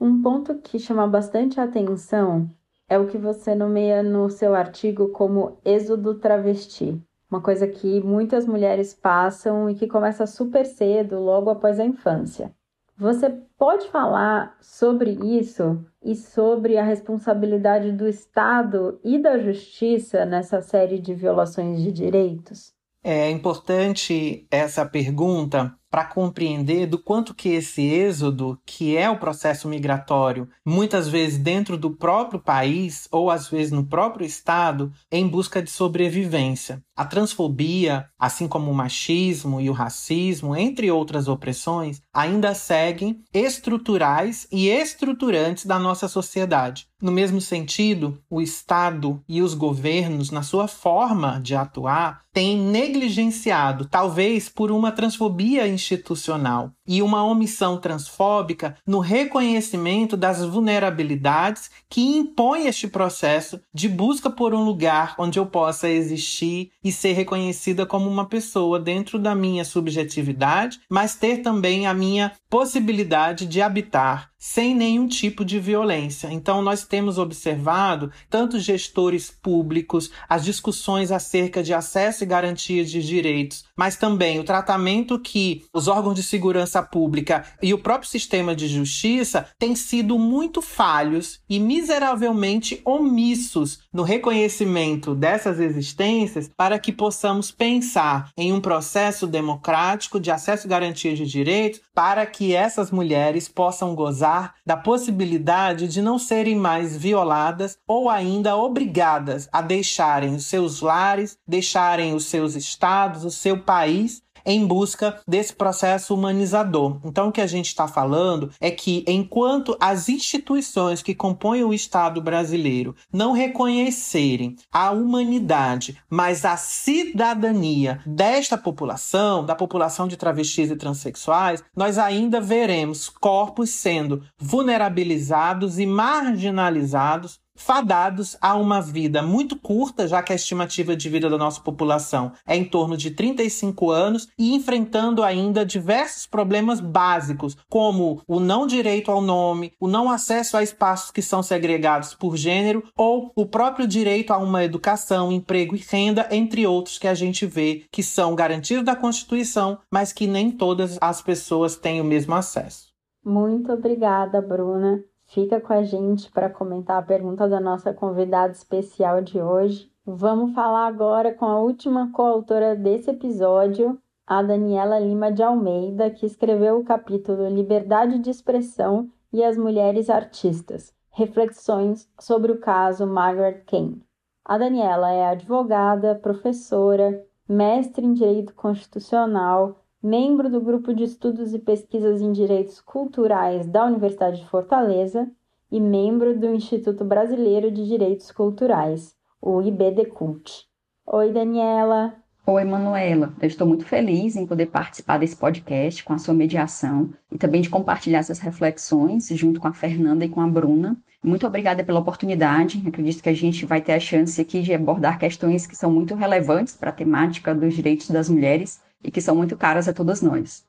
um 0.00 0.20
ponto 0.20 0.56
que 0.56 0.78
chama 0.78 1.06
bastante 1.06 1.60
atenção 1.60 2.50
é 2.92 2.98
o 2.98 3.06
que 3.06 3.16
você 3.16 3.54
nomeia 3.54 4.02
no 4.02 4.28
seu 4.28 4.54
artigo 4.54 5.08
como 5.08 5.56
êxodo 5.64 6.16
travesti. 6.16 7.00
Uma 7.30 7.40
coisa 7.40 7.66
que 7.66 8.02
muitas 8.02 8.46
mulheres 8.46 8.92
passam 8.92 9.70
e 9.70 9.74
que 9.74 9.86
começa 9.86 10.26
super 10.26 10.66
cedo, 10.66 11.18
logo 11.18 11.48
após 11.48 11.80
a 11.80 11.86
infância. 11.86 12.52
Você 12.98 13.30
pode 13.56 13.88
falar 13.88 14.54
sobre 14.60 15.12
isso 15.12 15.82
e 16.04 16.14
sobre 16.14 16.76
a 16.76 16.84
responsabilidade 16.84 17.92
do 17.92 18.06
Estado 18.06 19.00
e 19.02 19.18
da 19.18 19.38
Justiça 19.38 20.26
nessa 20.26 20.60
série 20.60 20.98
de 20.98 21.14
violações 21.14 21.80
de 21.82 21.90
direitos? 21.90 22.74
É 23.02 23.30
importante 23.30 24.46
essa 24.50 24.84
pergunta 24.84 25.74
para 25.92 26.06
compreender 26.06 26.86
do 26.86 26.98
quanto 26.98 27.34
que 27.34 27.50
esse 27.50 27.82
êxodo, 27.82 28.58
que 28.64 28.96
é 28.96 29.10
o 29.10 29.18
processo 29.18 29.68
migratório, 29.68 30.48
muitas 30.64 31.06
vezes 31.06 31.36
dentro 31.36 31.76
do 31.76 31.90
próprio 31.90 32.40
país 32.40 33.06
ou 33.12 33.30
às 33.30 33.48
vezes 33.48 33.70
no 33.70 33.84
próprio 33.84 34.24
estado, 34.24 34.90
em 35.10 35.28
busca 35.28 35.62
de 35.62 35.70
sobrevivência. 35.70 36.82
A 36.96 37.04
transfobia, 37.04 38.08
assim 38.18 38.48
como 38.48 38.70
o 38.70 38.74
machismo 38.74 39.60
e 39.60 39.68
o 39.68 39.74
racismo, 39.74 40.56
entre 40.56 40.90
outras 40.90 41.28
opressões, 41.28 42.00
ainda 42.12 42.54
seguem 42.54 43.22
estruturais 43.32 44.46
e 44.52 44.68
estruturantes 44.68 45.64
da 45.64 45.78
nossa 45.78 46.06
sociedade. 46.08 46.86
No 47.00 47.10
mesmo 47.10 47.40
sentido, 47.40 48.22
o 48.30 48.40
Estado 48.40 49.22
e 49.28 49.42
os 49.42 49.54
governos, 49.54 50.30
na 50.30 50.42
sua 50.42 50.68
forma 50.68 51.40
de 51.40 51.54
atuar, 51.54 52.22
têm 52.32 52.56
negligenciado, 52.56 53.86
talvez 53.86 54.48
por 54.48 54.70
uma 54.70 54.92
transfobia 54.92 55.66
institucional 55.66 56.70
e 56.86 57.02
uma 57.02 57.24
omissão 57.24 57.78
transfóbica 57.78 58.76
no 58.86 58.98
reconhecimento 58.98 60.16
das 60.16 60.44
vulnerabilidades 60.44 61.70
que 61.88 62.00
impõe 62.00 62.66
este 62.66 62.88
processo 62.88 63.60
de 63.72 63.88
busca 63.88 64.30
por 64.30 64.54
um 64.54 64.64
lugar 64.64 65.14
onde 65.18 65.38
eu 65.38 65.46
possa 65.46 65.88
existir 65.88 66.70
e 66.82 66.90
ser 66.90 67.12
reconhecida 67.12 67.86
como 67.86 68.08
uma 68.08 68.28
pessoa 68.28 68.78
dentro 68.78 69.18
da 69.18 69.34
minha 69.34 69.64
subjetividade, 69.64 70.80
mas 70.88 71.14
ter 71.14 71.38
também 71.38 71.86
a 71.86 71.94
minha 71.94 72.32
possibilidade 72.52 73.46
de 73.46 73.62
habitar 73.62 74.30
sem 74.42 74.74
nenhum 74.74 75.06
tipo 75.06 75.44
de 75.44 75.60
violência. 75.60 76.26
Então, 76.32 76.60
nós 76.60 76.84
temos 76.84 77.16
observado 77.16 78.10
tanto 78.28 78.58
gestores 78.58 79.30
públicos, 79.30 80.10
as 80.28 80.44
discussões 80.44 81.12
acerca 81.12 81.62
de 81.62 81.72
acesso 81.72 82.24
e 82.24 82.26
garantias 82.26 82.90
de 82.90 83.00
direitos, 83.06 83.64
mas 83.76 83.94
também 83.94 84.40
o 84.40 84.44
tratamento 84.44 85.16
que 85.20 85.64
os 85.72 85.86
órgãos 85.86 86.16
de 86.16 86.24
segurança 86.24 86.82
pública 86.82 87.44
e 87.62 87.72
o 87.72 87.78
próprio 87.78 88.10
sistema 88.10 88.52
de 88.52 88.66
justiça 88.66 89.46
têm 89.60 89.76
sido 89.76 90.18
muito 90.18 90.60
falhos 90.60 91.38
e 91.48 91.60
miseravelmente 91.60 92.82
omissos 92.84 93.84
no 93.92 94.02
reconhecimento 94.02 95.14
dessas 95.14 95.60
existências 95.60 96.50
para 96.56 96.80
que 96.80 96.90
possamos 96.90 97.52
pensar 97.52 98.30
em 98.36 98.52
um 98.52 98.60
processo 98.60 99.24
democrático 99.24 100.18
de 100.18 100.32
acesso 100.32 100.66
e 100.66 100.70
garantia 100.70 101.14
de 101.14 101.24
direitos 101.24 101.80
para 101.94 102.26
que 102.26 102.41
essas 102.50 102.90
mulheres 102.90 103.46
possam 103.46 103.94
gozar 103.94 104.54
da 104.64 104.74
possibilidade 104.74 105.86
de 105.86 106.00
não 106.00 106.18
serem 106.18 106.56
mais 106.56 106.96
violadas 106.96 107.76
ou 107.86 108.08
ainda 108.08 108.56
obrigadas 108.56 109.46
a 109.52 109.60
deixarem 109.60 110.34
os 110.34 110.46
seus 110.46 110.80
lares, 110.80 111.36
deixarem 111.46 112.14
os 112.14 112.24
seus 112.24 112.54
estados, 112.54 113.22
o 113.22 113.30
seu 113.30 113.58
país 113.58 114.21
em 114.44 114.66
busca 114.66 115.20
desse 115.26 115.54
processo 115.54 116.14
humanizador. 116.14 116.98
Então, 117.04 117.28
o 117.28 117.32
que 117.32 117.40
a 117.40 117.46
gente 117.46 117.66
está 117.66 117.86
falando 117.86 118.50
é 118.60 118.70
que, 118.70 119.04
enquanto 119.06 119.76
as 119.80 120.08
instituições 120.08 121.02
que 121.02 121.14
compõem 121.14 121.64
o 121.64 121.74
Estado 121.74 122.20
brasileiro 122.20 122.94
não 123.12 123.32
reconhecerem 123.32 124.56
a 124.72 124.90
humanidade, 124.90 125.98
mas 126.08 126.44
a 126.44 126.56
cidadania 126.56 128.00
desta 128.06 128.56
população, 128.56 129.44
da 129.44 129.54
população 129.54 130.08
de 130.08 130.16
travestis 130.16 130.70
e 130.70 130.76
transexuais, 130.76 131.62
nós 131.76 131.98
ainda 131.98 132.40
veremos 132.40 133.08
corpos 133.08 133.70
sendo 133.70 134.22
vulnerabilizados 134.38 135.78
e 135.78 135.86
marginalizados 135.86 137.41
fadados 137.56 138.36
a 138.40 138.54
uma 138.54 138.80
vida 138.80 139.22
muito 139.22 139.56
curta, 139.56 140.06
já 140.06 140.22
que 140.22 140.32
a 140.32 140.36
estimativa 140.36 140.96
de 140.96 141.08
vida 141.08 141.28
da 141.28 141.38
nossa 141.38 141.60
população 141.60 142.32
é 142.46 142.56
em 142.56 142.64
torno 142.64 142.96
de 142.96 143.10
35 143.10 143.90
anos, 143.90 144.28
e 144.38 144.54
enfrentando 144.54 145.22
ainda 145.22 145.64
diversos 145.64 146.26
problemas 146.26 146.80
básicos, 146.80 147.56
como 147.68 148.22
o 148.26 148.40
não 148.40 148.66
direito 148.66 149.10
ao 149.10 149.20
nome, 149.20 149.72
o 149.80 149.86
não 149.86 150.10
acesso 150.10 150.56
a 150.56 150.62
espaços 150.62 151.10
que 151.10 151.22
são 151.22 151.42
segregados 151.42 152.14
por 152.14 152.36
gênero, 152.36 152.82
ou 152.96 153.30
o 153.36 153.46
próprio 153.46 153.86
direito 153.86 154.32
a 154.32 154.38
uma 154.38 154.64
educação, 154.64 155.32
emprego 155.32 155.76
e 155.76 155.78
renda, 155.78 156.28
entre 156.30 156.66
outros 156.66 156.98
que 156.98 157.08
a 157.08 157.14
gente 157.14 157.46
vê 157.46 157.84
que 157.90 158.02
são 158.02 158.34
garantidos 158.34 158.84
da 158.84 158.96
Constituição, 158.96 159.78
mas 159.90 160.12
que 160.12 160.26
nem 160.26 160.50
todas 160.50 160.98
as 161.00 161.20
pessoas 161.20 161.76
têm 161.76 162.00
o 162.00 162.04
mesmo 162.04 162.34
acesso. 162.34 162.92
Muito 163.24 163.72
obrigada, 163.72 164.40
Bruna. 164.40 165.02
Fica 165.32 165.58
com 165.58 165.72
a 165.72 165.82
gente 165.82 166.30
para 166.30 166.50
comentar 166.50 166.98
a 166.98 167.06
pergunta 167.06 167.48
da 167.48 167.58
nossa 167.58 167.90
convidada 167.94 168.52
especial 168.52 169.22
de 169.22 169.40
hoje. 169.40 169.90
Vamos 170.04 170.54
falar 170.54 170.86
agora 170.86 171.32
com 171.32 171.46
a 171.46 171.58
última 171.58 172.12
coautora 172.12 172.76
desse 172.76 173.10
episódio, 173.10 173.98
a 174.26 174.42
Daniela 174.42 174.98
Lima 174.98 175.32
de 175.32 175.42
Almeida, 175.42 176.10
que 176.10 176.26
escreveu 176.26 176.78
o 176.78 176.84
capítulo 176.84 177.48
Liberdade 177.48 178.18
de 178.18 178.28
Expressão 178.28 179.08
e 179.32 179.42
as 179.42 179.56
Mulheres 179.56 180.10
Artistas 180.10 180.92
Reflexões 181.10 182.06
sobre 182.20 182.52
o 182.52 182.60
caso 182.60 183.06
Margaret 183.06 183.62
Kane. 183.66 184.04
A 184.44 184.58
Daniela 184.58 185.12
é 185.12 185.24
advogada, 185.24 186.14
professora, 186.14 187.24
mestre 187.48 188.04
em 188.04 188.12
Direito 188.12 188.52
Constitucional, 188.54 189.81
membro 190.02 190.50
do 190.50 190.60
Grupo 190.60 190.92
de 190.92 191.04
Estudos 191.04 191.54
e 191.54 191.60
Pesquisas 191.60 192.20
em 192.20 192.32
Direitos 192.32 192.80
Culturais 192.80 193.68
da 193.68 193.84
Universidade 193.84 194.40
de 194.40 194.48
Fortaleza 194.48 195.30
e 195.70 195.80
membro 195.80 196.36
do 196.36 196.52
Instituto 196.52 197.04
Brasileiro 197.04 197.70
de 197.70 197.86
Direitos 197.86 198.32
Culturais, 198.32 199.14
o 199.40 199.62
IBDCult. 199.62 200.66
Oi, 201.06 201.30
Daniela. 201.30 202.14
Oi, 202.44 202.64
Manuela. 202.64 203.32
Eu 203.40 203.46
estou 203.46 203.64
muito 203.64 203.84
feliz 203.84 204.34
em 204.34 204.44
poder 204.44 204.66
participar 204.66 205.18
desse 205.18 205.36
podcast 205.36 206.02
com 206.02 206.12
a 206.12 206.18
sua 206.18 206.34
mediação 206.34 207.10
e 207.30 207.38
também 207.38 207.60
de 207.60 207.70
compartilhar 207.70 208.18
essas 208.18 208.40
reflexões 208.40 209.28
junto 209.28 209.60
com 209.60 209.68
a 209.68 209.72
Fernanda 209.72 210.24
e 210.24 210.28
com 210.28 210.40
a 210.40 210.48
Bruna. 210.48 210.96
Muito 211.22 211.46
obrigada 211.46 211.84
pela 211.84 212.00
oportunidade. 212.00 212.82
Acredito 212.84 213.22
que 213.22 213.28
a 213.28 213.34
gente 213.34 213.64
vai 213.64 213.80
ter 213.80 213.92
a 213.92 214.00
chance 214.00 214.40
aqui 214.40 214.62
de 214.62 214.74
abordar 214.74 215.20
questões 215.20 215.64
que 215.64 215.76
são 215.76 215.92
muito 215.92 216.16
relevantes 216.16 216.74
para 216.74 216.90
a 216.90 216.92
temática 216.92 217.54
dos 217.54 217.72
direitos 217.72 218.10
das 218.10 218.28
mulheres 218.28 218.80
e 219.02 219.10
que 219.10 219.20
são 219.20 219.34
muito 219.34 219.56
caras 219.56 219.88
a 219.88 219.92
todas 219.92 220.22
nós. 220.22 220.66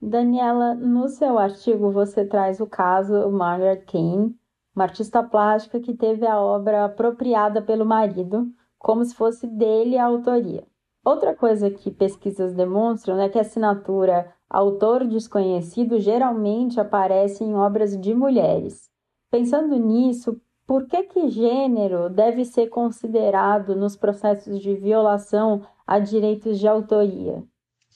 Daniela, 0.00 0.74
no 0.74 1.08
seu 1.08 1.38
artigo 1.38 1.90
você 1.90 2.24
traz 2.24 2.60
o 2.60 2.66
caso 2.66 3.30
Margaret 3.30 3.84
Kane, 3.86 4.34
uma 4.74 4.84
artista 4.84 5.22
plástica 5.22 5.78
que 5.80 5.94
teve 5.94 6.26
a 6.26 6.40
obra 6.40 6.86
apropriada 6.86 7.62
pelo 7.62 7.84
marido, 7.84 8.50
como 8.78 9.04
se 9.04 9.14
fosse 9.14 9.46
dele 9.46 9.96
a 9.96 10.06
autoria. 10.06 10.66
Outra 11.04 11.34
coisa 11.34 11.70
que 11.70 11.90
pesquisas 11.90 12.52
demonstram 12.54 13.20
é 13.20 13.28
que 13.28 13.38
a 13.38 13.42
assinatura 13.42 14.32
autor 14.48 15.06
desconhecido 15.06 15.98
geralmente 15.98 16.78
aparece 16.78 17.42
em 17.42 17.54
obras 17.54 17.98
de 17.98 18.14
mulheres. 18.14 18.90
Pensando 19.30 19.76
nisso, 19.76 20.40
por 20.66 20.86
que 20.86 21.02
que 21.04 21.28
gênero 21.28 22.10
deve 22.10 22.44
ser 22.44 22.68
considerado 22.68 23.74
nos 23.74 23.96
processos 23.96 24.60
de 24.60 24.74
violação 24.74 25.62
a 25.86 25.98
direitos 25.98 26.58
de 26.58 26.68
autoria? 26.68 27.42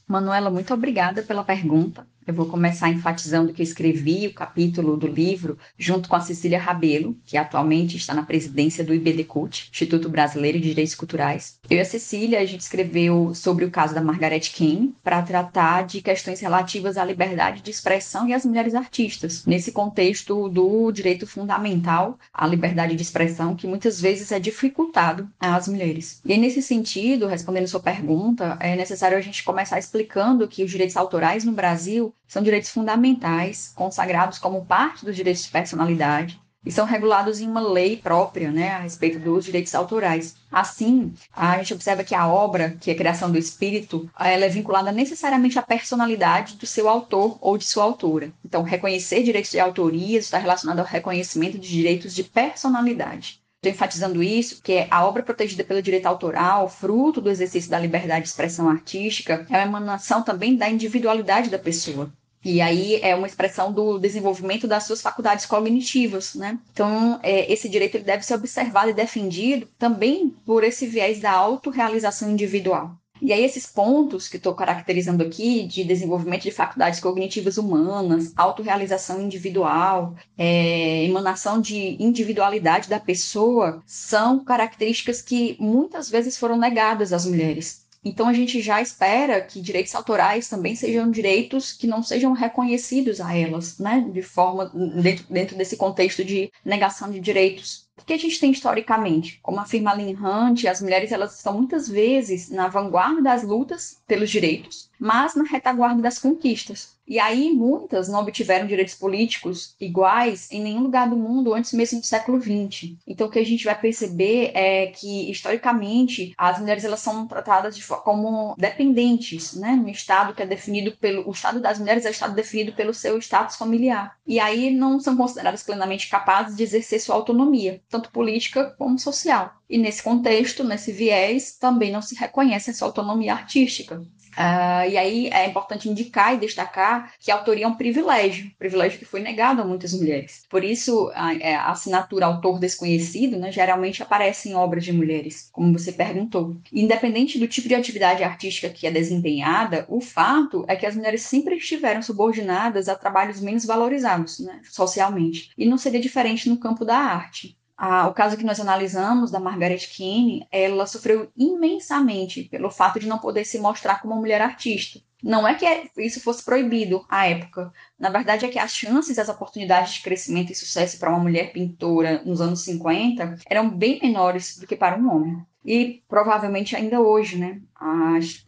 Manuela, 0.07 0.51
muito 0.51 0.73
obrigada 0.75 1.23
pela 1.23 1.45
pergunta. 1.45 2.07
Eu 2.27 2.35
vou 2.35 2.47
começar 2.47 2.89
enfatizando 2.89 3.53
que 3.53 3.63
eu 3.63 3.65
escrevi 3.65 4.27
o 4.27 4.35
capítulo 4.35 4.97
do 4.97 5.07
livro 5.07 5.57
junto 5.79 6.09
com 6.09 6.17
a 6.17 6.21
Cecília 6.21 6.59
Rabelo, 6.59 7.17
que 7.25 7.37
atualmente 7.37 7.97
está 7.97 8.13
na 8.15 8.25
presidência 8.25 8.83
do 8.83 8.93
IBDCUT, 8.93 9.69
Instituto 9.71 10.09
Brasileiro 10.09 10.59
de 10.59 10.71
Direitos 10.71 10.97
Culturais. 10.97 11.61
Eu 11.71 11.79
e 11.79 11.81
a 11.81 11.85
Cecília, 11.85 12.41
a 12.41 12.45
gente 12.45 12.63
escreveu 12.63 13.33
sobre 13.33 13.65
o 13.65 13.71
caso 13.71 13.95
da 13.95 14.03
Margaret 14.03 14.41
King 14.41 14.93
para 15.05 15.23
tratar 15.23 15.83
de 15.83 16.03
questões 16.03 16.41
relativas 16.41 16.97
à 16.97 17.05
liberdade 17.05 17.63
de 17.63 17.71
expressão 17.71 18.29
e 18.29 18.35
às 18.35 18.45
mulheres 18.45 18.75
artistas, 18.75 19.47
nesse 19.47 19.71
contexto 19.71 20.49
do 20.49 20.91
direito 20.91 21.29
fundamental 21.29 22.19
à 22.35 22.45
liberdade 22.45 22.97
de 22.97 23.03
expressão, 23.03 23.55
que 23.55 23.69
muitas 23.69 24.01
vezes 24.01 24.33
é 24.33 24.41
dificultado 24.41 25.31
às 25.39 25.69
mulheres. 25.69 26.21
E 26.25 26.37
nesse 26.37 26.61
sentido, 26.61 27.29
respondendo 27.29 27.69
sua 27.69 27.79
pergunta, 27.79 28.57
é 28.59 28.75
necessário 28.75 29.17
a 29.17 29.21
gente 29.21 29.45
começar 29.45 29.79
explicando 29.79 30.49
que 30.49 30.65
os 30.65 30.71
direitos 30.73 30.97
autorais 30.97 31.45
no 31.45 31.53
Brasil 31.53 32.13
são 32.27 32.43
direitos 32.43 32.71
fundamentais, 32.71 33.73
consagrados 33.75 34.39
como 34.39 34.65
parte 34.65 35.05
dos 35.05 35.17
direitos 35.17 35.45
de 35.45 35.51
personalidade 35.51 36.41
e 36.67 36.73
são 36.73 36.85
regulados 36.85 37.41
em 37.41 37.49
uma 37.49 37.61
lei 37.61 37.97
própria, 37.97 38.51
né, 38.51 38.71
a 38.71 38.81
respeito 38.81 39.21
dos 39.21 39.45
direitos 39.45 39.73
autorais. 39.73 40.35
Assim, 40.51 41.15
a 41.33 41.59
gente 41.59 41.73
observa 41.73 42.03
que 42.03 42.15
a 42.15 42.27
obra, 42.27 42.77
que 42.81 42.91
é 42.91 42.95
a 42.95 42.97
criação 42.97 43.31
do 43.31 43.39
espírito, 43.39 44.11
ela 44.19 44.45
é 44.45 44.49
vinculada 44.49 44.91
necessariamente 44.91 45.59
à 45.61 45.63
personalidade 45.63 46.57
do 46.57 46.67
seu 46.67 46.89
autor 46.89 47.39
ou 47.41 47.57
de 47.57 47.65
sua 47.65 47.85
autora. 47.85 48.33
Então, 48.45 48.65
reconhecer 48.65 49.23
direitos 49.23 49.53
de 49.53 49.61
autoria 49.61 50.19
está 50.19 50.39
relacionado 50.39 50.81
ao 50.81 50.85
reconhecimento 50.85 51.57
de 51.57 51.69
direitos 51.69 52.13
de 52.13 52.25
personalidade. 52.25 53.41
Estou 53.67 53.75
enfatizando 53.75 54.23
isso, 54.23 54.63
que 54.63 54.87
a 54.89 55.05
obra 55.05 55.25
protegida 55.25 55.65
pelo 55.65 55.83
direito 55.83 56.07
autoral, 56.07 56.69
fruto 56.69 57.21
do 57.21 57.29
exercício 57.29 57.69
da 57.69 57.79
liberdade 57.79 58.23
de 58.23 58.29
expressão 58.29 58.69
artística, 58.69 59.45
é 59.51 59.57
uma 59.57 59.67
emanação 59.67 60.23
também 60.23 60.55
da 60.55 60.71
individualidade 60.71 61.51
da 61.51 61.59
pessoa. 61.59 62.13
E 62.45 62.61
aí 62.61 63.01
é 63.03 63.13
uma 63.17 63.27
expressão 63.27 63.73
do 63.73 63.99
desenvolvimento 63.99 64.69
das 64.69 64.85
suas 64.85 65.03
faculdades 65.03 65.47
cognitivas, 65.47 66.37
né? 66.37 66.61
Então, 66.73 67.19
é, 67.25 67.53
esse 67.53 67.69
direito 67.69 67.97
ele 67.97 68.05
deve 68.05 68.25
ser 68.25 68.35
observado 68.35 68.91
e 68.91 68.95
defendido 68.95 69.69
também 69.77 70.29
por 70.45 70.63
esse 70.63 70.87
viés 70.87 71.19
da 71.19 71.33
autorrealização 71.33 72.31
individual. 72.31 72.97
E 73.21 73.33
aí, 73.33 73.45
esses 73.45 73.67
pontos 73.67 74.29
que 74.29 74.37
estou 74.37 74.55
caracterizando 74.55 75.23
aqui, 75.23 75.65
de 75.67 75.85
desenvolvimento 75.85 76.43
de 76.43 76.51
faculdades 76.51 77.01
cognitivas 77.01 77.57
humanas, 77.57 78.33
autorrealização 78.37 79.21
individual, 79.21 80.15
é, 80.37 81.05
emanação 81.05 81.61
de 81.61 81.97
individualidade 82.03 82.89
da 82.89 83.01
pessoa, 83.01 83.83
são 83.87 84.45
características 84.45 85.23
que 85.23 85.57
muitas 85.59 86.11
vezes 86.11 86.37
foram 86.37 86.59
negadas 86.59 87.13
às 87.13 87.25
mulheres. 87.25 87.87
Então, 88.05 88.29
a 88.29 88.33
gente 88.33 88.61
já 88.61 88.81
espera 88.81 89.41
que 89.41 89.61
direitos 89.61 89.93
autorais 89.95 90.49
também 90.49 90.77
sejam 90.77 91.11
direitos 91.11 91.73
que 91.73 91.89
não 91.89 92.03
sejam 92.05 92.33
reconhecidos 92.33 93.21
a 93.21 93.37
elas, 93.37 93.79
né? 93.79 94.09
De 94.13 94.23
forma, 94.23 94.71
dentro, 95.03 95.27
dentro 95.29 95.57
desse 95.57 95.77
contexto 95.77 96.25
de 96.25 96.53
negação 96.65 97.11
de 97.11 97.19
direitos. 97.19 97.86
O 97.99 98.05
que 98.05 98.13
a 98.13 98.19
gente 98.19 98.39
tem 98.39 98.51
historicamente? 98.51 99.41
Como 99.43 99.59
afirma 99.59 99.95
Lynn 99.95 100.17
Hunt, 100.17 100.67
as 100.67 100.83
mulheres 100.83 101.13
elas 101.13 101.37
estão 101.37 101.55
muitas 101.55 101.89
vezes 101.89 102.51
na 102.51 102.69
vanguarda 102.69 103.23
das 103.23 103.43
lutas 103.43 104.01
pelos 104.07 104.31
direitos, 104.31 104.89
mas 104.99 105.35
na 105.35 105.45
retaguarda 105.45 106.01
das 106.01 106.19
conquistas. 106.19 106.97
E 107.07 107.21
aí 107.21 107.53
muitas 107.53 108.09
não 108.09 108.21
obtiveram 108.21 108.67
direitos 108.67 108.95
políticos 108.95 109.77
iguais 109.81 110.51
em 110.51 110.61
nenhum 110.61 110.83
lugar 110.83 111.09
do 111.09 111.17
mundo 111.17 111.55
antes 111.55 111.73
mesmo 111.73 112.01
do 112.01 112.07
século 112.07 112.41
XX. 112.41 112.95
Então 113.07 113.29
o 113.29 113.31
que 113.31 113.39
a 113.39 113.45
gente 113.45 113.65
vai 113.65 113.79
perceber 113.79 114.51
é 114.55 114.89
que 114.89 115.31
historicamente 115.31 116.35
as 116.37 116.59
mulheres 116.59 116.85
elas 116.85 117.01
são 117.01 117.27
tratadas 117.27 117.77
de, 117.77 117.87
como 117.87 118.57
dependentes, 118.59 119.55
né, 119.55 119.77
no 119.77 119.89
estado 119.89 120.35
que 120.35 120.43
é 120.43 120.47
definido 120.47 120.93
pelo 120.97 121.29
o 121.29 121.31
estado 121.31 121.61
das 121.61 121.79
mulheres 121.79 122.05
é 122.05 122.09
o 122.09 122.11
estado 122.11 122.35
definido 122.35 122.73
pelo 122.73 122.93
seu 122.93 123.19
status 123.19 123.57
familiar. 123.57 124.17
E 124.27 124.41
aí 124.41 124.71
não 124.71 124.99
são 124.99 125.17
consideradas 125.17 125.63
plenamente 125.63 126.09
capazes 126.09 126.57
de 126.57 126.63
exercer 126.63 127.01
sua 127.01 127.15
autonomia, 127.15 127.81
tanto 127.89 128.11
política 128.11 128.75
como 128.79 128.99
social. 128.99 129.55
E 129.69 129.79
nesse 129.79 130.03
contexto, 130.03 130.63
nesse 130.63 130.93
viés, 130.93 131.57
também 131.59 131.91
não 131.91 132.03
se 132.03 132.15
reconhece 132.15 132.71
essa 132.71 132.85
autonomia 132.85 133.33
artística. 133.33 134.03
Uh, 134.37 134.85
e 134.91 134.99
aí 134.99 135.29
é 135.29 135.47
importante 135.47 135.89
indicar 135.89 136.35
e 136.35 136.39
destacar 136.39 137.15
que 137.19 137.31
a 137.31 137.37
autoria 137.37 137.65
é 137.65 137.69
um 137.69 137.75
privilégio, 137.75 138.51
privilégio 138.59 138.99
que 138.99 139.05
foi 139.07 139.21
negado 139.21 139.63
a 139.63 139.65
muitas 139.65 139.95
mulheres. 139.95 140.45
Por 140.51 140.63
isso, 140.63 141.11
a, 141.15 141.35
é, 141.35 141.55
a 141.55 141.71
assinatura 141.71 142.27
autor 142.27 142.59
desconhecido 142.59 143.39
né, 143.39 143.51
geralmente 143.51 144.03
aparece 144.03 144.51
em 144.51 144.55
obras 144.55 144.85
de 144.85 144.93
mulheres, 144.93 145.49
como 145.51 145.73
você 145.73 145.91
perguntou. 145.91 146.55
Independente 146.71 147.39
do 147.39 147.49
tipo 147.49 147.67
de 147.67 147.75
atividade 147.75 148.23
artística 148.23 148.69
que 148.69 148.87
é 148.87 148.91
desempenhada, 148.91 149.87
o 149.89 150.03
fato 150.03 150.67
é 150.69 150.77
que 150.77 150.85
as 150.85 150.95
mulheres 150.95 151.23
sempre 151.23 151.57
estiveram 151.57 152.03
subordinadas 152.03 152.91
a 152.91 152.95
trabalhos 152.95 153.41
menos 153.41 153.65
valorizados 153.65 154.39
né, 154.41 154.61
socialmente. 154.71 155.51
E 155.57 155.65
não 155.65 155.79
seria 155.79 156.01
diferente 156.01 156.47
no 156.47 156.59
campo 156.59 156.85
da 156.85 156.99
arte 156.99 157.57
o 157.79 158.13
caso 158.15 158.37
que 158.37 158.45
nós 158.45 158.59
analisamos 158.59 159.31
da 159.31 159.39
Margaret 159.39 159.87
Keane, 159.87 160.47
ela 160.51 160.87
sofreu 160.87 161.31
imensamente 161.37 162.45
pelo 162.45 162.71
fato 162.71 162.99
de 162.99 163.07
não 163.07 163.19
poder 163.19 163.45
se 163.45 163.59
mostrar 163.59 164.01
como 164.01 164.15
uma 164.15 164.21
mulher 164.21 164.41
artista. 164.41 165.01
Não 165.23 165.47
é 165.47 165.55
que 165.55 165.67
isso 165.97 166.21
fosse 166.21 166.45
proibido 166.45 167.05
à 167.09 167.27
época. 167.27 167.73
Na 167.99 168.11
verdade, 168.11 168.45
é 168.45 168.49
que 168.49 168.59
as 168.59 168.73
chances, 168.73 169.19
as 169.19 169.29
oportunidades 169.29 169.95
de 169.95 170.03
crescimento 170.03 170.53
e 170.53 170.55
sucesso 170.55 170.99
para 170.99 171.11
uma 171.11 171.19
mulher 171.19 171.53
pintora 171.53 172.23
nos 172.25 172.41
anos 172.41 172.63
50 172.65 173.37
eram 173.49 173.69
bem 173.69 173.99
menores 174.01 174.57
do 174.59 174.67
que 174.67 174.77
para 174.77 174.97
um 174.97 175.11
homem. 175.11 175.47
E 175.65 176.03
provavelmente 176.07 176.77
ainda 176.77 177.01
hoje, 177.01 177.37
né? 177.37 177.61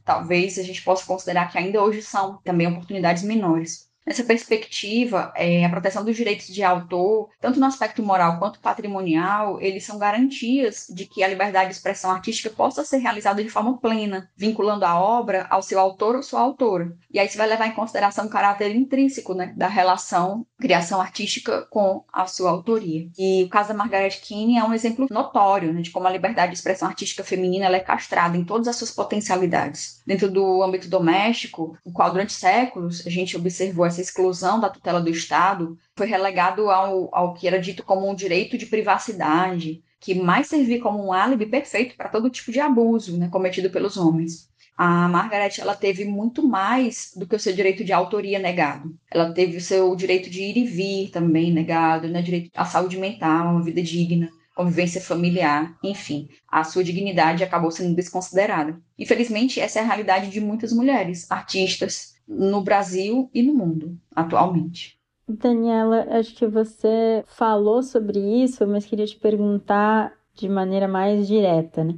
Talvez 0.05 0.59
a 0.59 0.63
gente 0.63 0.83
possa 0.83 1.05
considerar 1.05 1.51
que 1.51 1.59
ainda 1.59 1.83
hoje 1.83 2.01
são 2.01 2.39
também 2.45 2.69
oportunidades 2.69 3.25
menores. 3.25 3.88
Nessa 4.09 4.25
perspectiva, 4.25 5.31
é, 5.37 5.67
a 5.67 5.69
proteção 5.69 6.03
dos 6.03 6.17
direitos 6.17 6.47
de 6.47 6.63
autor, 6.63 7.29
tanto 7.39 7.61
no 7.61 7.67
aspecto 7.67 8.03
moral 8.03 8.39
quanto 8.39 8.59
patrimonial, 8.59 9.61
eles 9.61 9.85
são 9.85 9.99
garantias 9.99 10.87
de 10.89 11.05
que 11.05 11.23
a 11.23 11.29
liberdade 11.29 11.69
de 11.69 11.77
expressão 11.77 12.11
artística 12.11 12.49
possa 12.49 12.87
ser 12.87 12.97
realizada 12.99 13.45
de 13.45 13.51
forma 13.51 13.77
plena, 13.77 14.31
vinculando 14.35 14.87
a 14.87 14.99
obra 14.99 15.47
ao 15.51 15.61
seu 15.61 15.79
autor 15.79 16.17
ou 16.17 16.23
sua 16.23 16.41
autora. 16.41 16.97
E 17.13 17.19
aí 17.19 17.29
você 17.29 17.37
vai 17.37 17.49
levar 17.49 17.67
em 17.67 17.75
consideração 17.75 18.25
o 18.25 18.31
caráter 18.31 18.75
intrínseco 18.75 19.35
né, 19.35 19.53
da 19.55 19.69
relação 19.69 20.47
criação 20.59 21.01
artística 21.01 21.67
com 21.71 22.03
a 22.13 22.27
sua 22.27 22.51
autoria. 22.51 23.09
E 23.19 23.45
o 23.45 23.49
caso 23.49 23.69
da 23.69 23.75
Margaret 23.75 24.19
Keane 24.23 24.59
é 24.59 24.65
um 24.65 24.73
exemplo 24.75 25.07
notório 25.11 25.73
né, 25.73 25.83
de 25.83 25.91
como 25.91 26.07
a 26.07 26.11
liberdade 26.11 26.53
de 26.53 26.59
expressão 26.59 26.89
artística 26.89 27.23
feminina 27.23 27.67
é 27.67 27.81
castrada 27.81 28.37
em 28.37 28.45
todas 28.45 28.69
as 28.69 28.77
suas 28.77 28.91
potencialidades. 28.91 30.03
Dentro 30.07 30.31
do 30.31 30.63
âmbito 30.63 30.89
doméstico, 30.89 31.77
o 31.85 31.93
qual 31.93 32.11
durante 32.11 32.33
séculos 32.33 33.07
a 33.07 33.11
gente 33.11 33.37
observou 33.37 33.85
essa 33.87 33.98
essa 33.99 34.11
exclusão 34.11 34.61
da 34.61 34.71
tutela 34.71 35.01
do 35.01 35.11
Estado 35.11 35.77
foi 35.97 36.07
relegado 36.07 36.71
ao, 36.71 37.15
ao 37.15 37.35
que 37.35 37.47
era 37.47 37.59
dito 37.59 37.83
como 37.83 38.09
um 38.09 38.15
direito 38.15 38.57
de 38.57 38.67
privacidade, 38.67 39.83
que 40.01 40.15
mais 40.15 40.47
servia 40.47 40.81
como 40.81 41.05
um 41.05 41.13
álibi 41.13 41.47
perfeito 41.47 41.97
para 41.97 42.09
todo 42.09 42.31
tipo 42.31 42.53
de 42.53 42.61
abuso 42.61 43.19
né, 43.19 43.29
cometido 43.29 43.71
pelos 43.71 43.97
homens. 43.97 44.49
A 44.77 45.09
Margaret 45.09 45.59
ela 45.59 45.75
teve 45.75 46.05
muito 46.05 46.47
mais 46.47 47.11
do 47.17 47.27
que 47.27 47.35
o 47.35 47.41
seu 47.41 47.53
direito 47.53 47.83
de 47.83 47.93
autoria 47.93 48.39
negado. 48.39 48.97
Ela 49.11 49.33
teve 49.33 49.57
o 49.57 49.61
seu 49.61 49.95
direito 49.97 50.31
de 50.31 50.41
ir 50.41 50.57
e 50.57 50.65
vir 50.65 51.11
também 51.11 51.53
negado, 51.53 52.07
né, 52.07 52.23
direito 52.23 52.51
à 52.55 52.65
saúde 52.65 52.97
mental, 52.97 53.51
uma 53.51 53.65
vida 53.65 53.83
digna, 53.83 54.31
convivência 54.55 55.01
familiar, 55.01 55.77
enfim, 55.83 56.29
a 56.47 56.63
sua 56.63 56.85
dignidade 56.85 57.43
acabou 57.43 57.73
sendo 57.73 57.97
desconsiderada. 57.97 58.81
Infelizmente, 58.97 59.61
essa 59.61 59.81
é 59.81 59.83
a 59.83 59.87
realidade 59.87 60.31
de 60.31 60.41
muitas 60.41 60.73
mulheres, 60.73 61.29
artistas, 61.29 62.18
no 62.29 62.61
Brasil 62.61 63.31
e 63.33 63.43
no 63.43 63.55
mundo 63.55 63.99
atualmente. 64.15 64.99
Daniela, 65.27 66.07
acho 66.11 66.35
que 66.35 66.47
você 66.47 67.25
falou 67.27 67.83
sobre 67.83 68.19
isso, 68.19 68.67
mas 68.67 68.87
queria 68.87 69.07
te 69.07 69.17
perguntar 69.17 70.13
de 70.35 70.49
maneira 70.49 70.87
mais 70.87 71.27
direta, 71.27 71.83
né? 71.85 71.95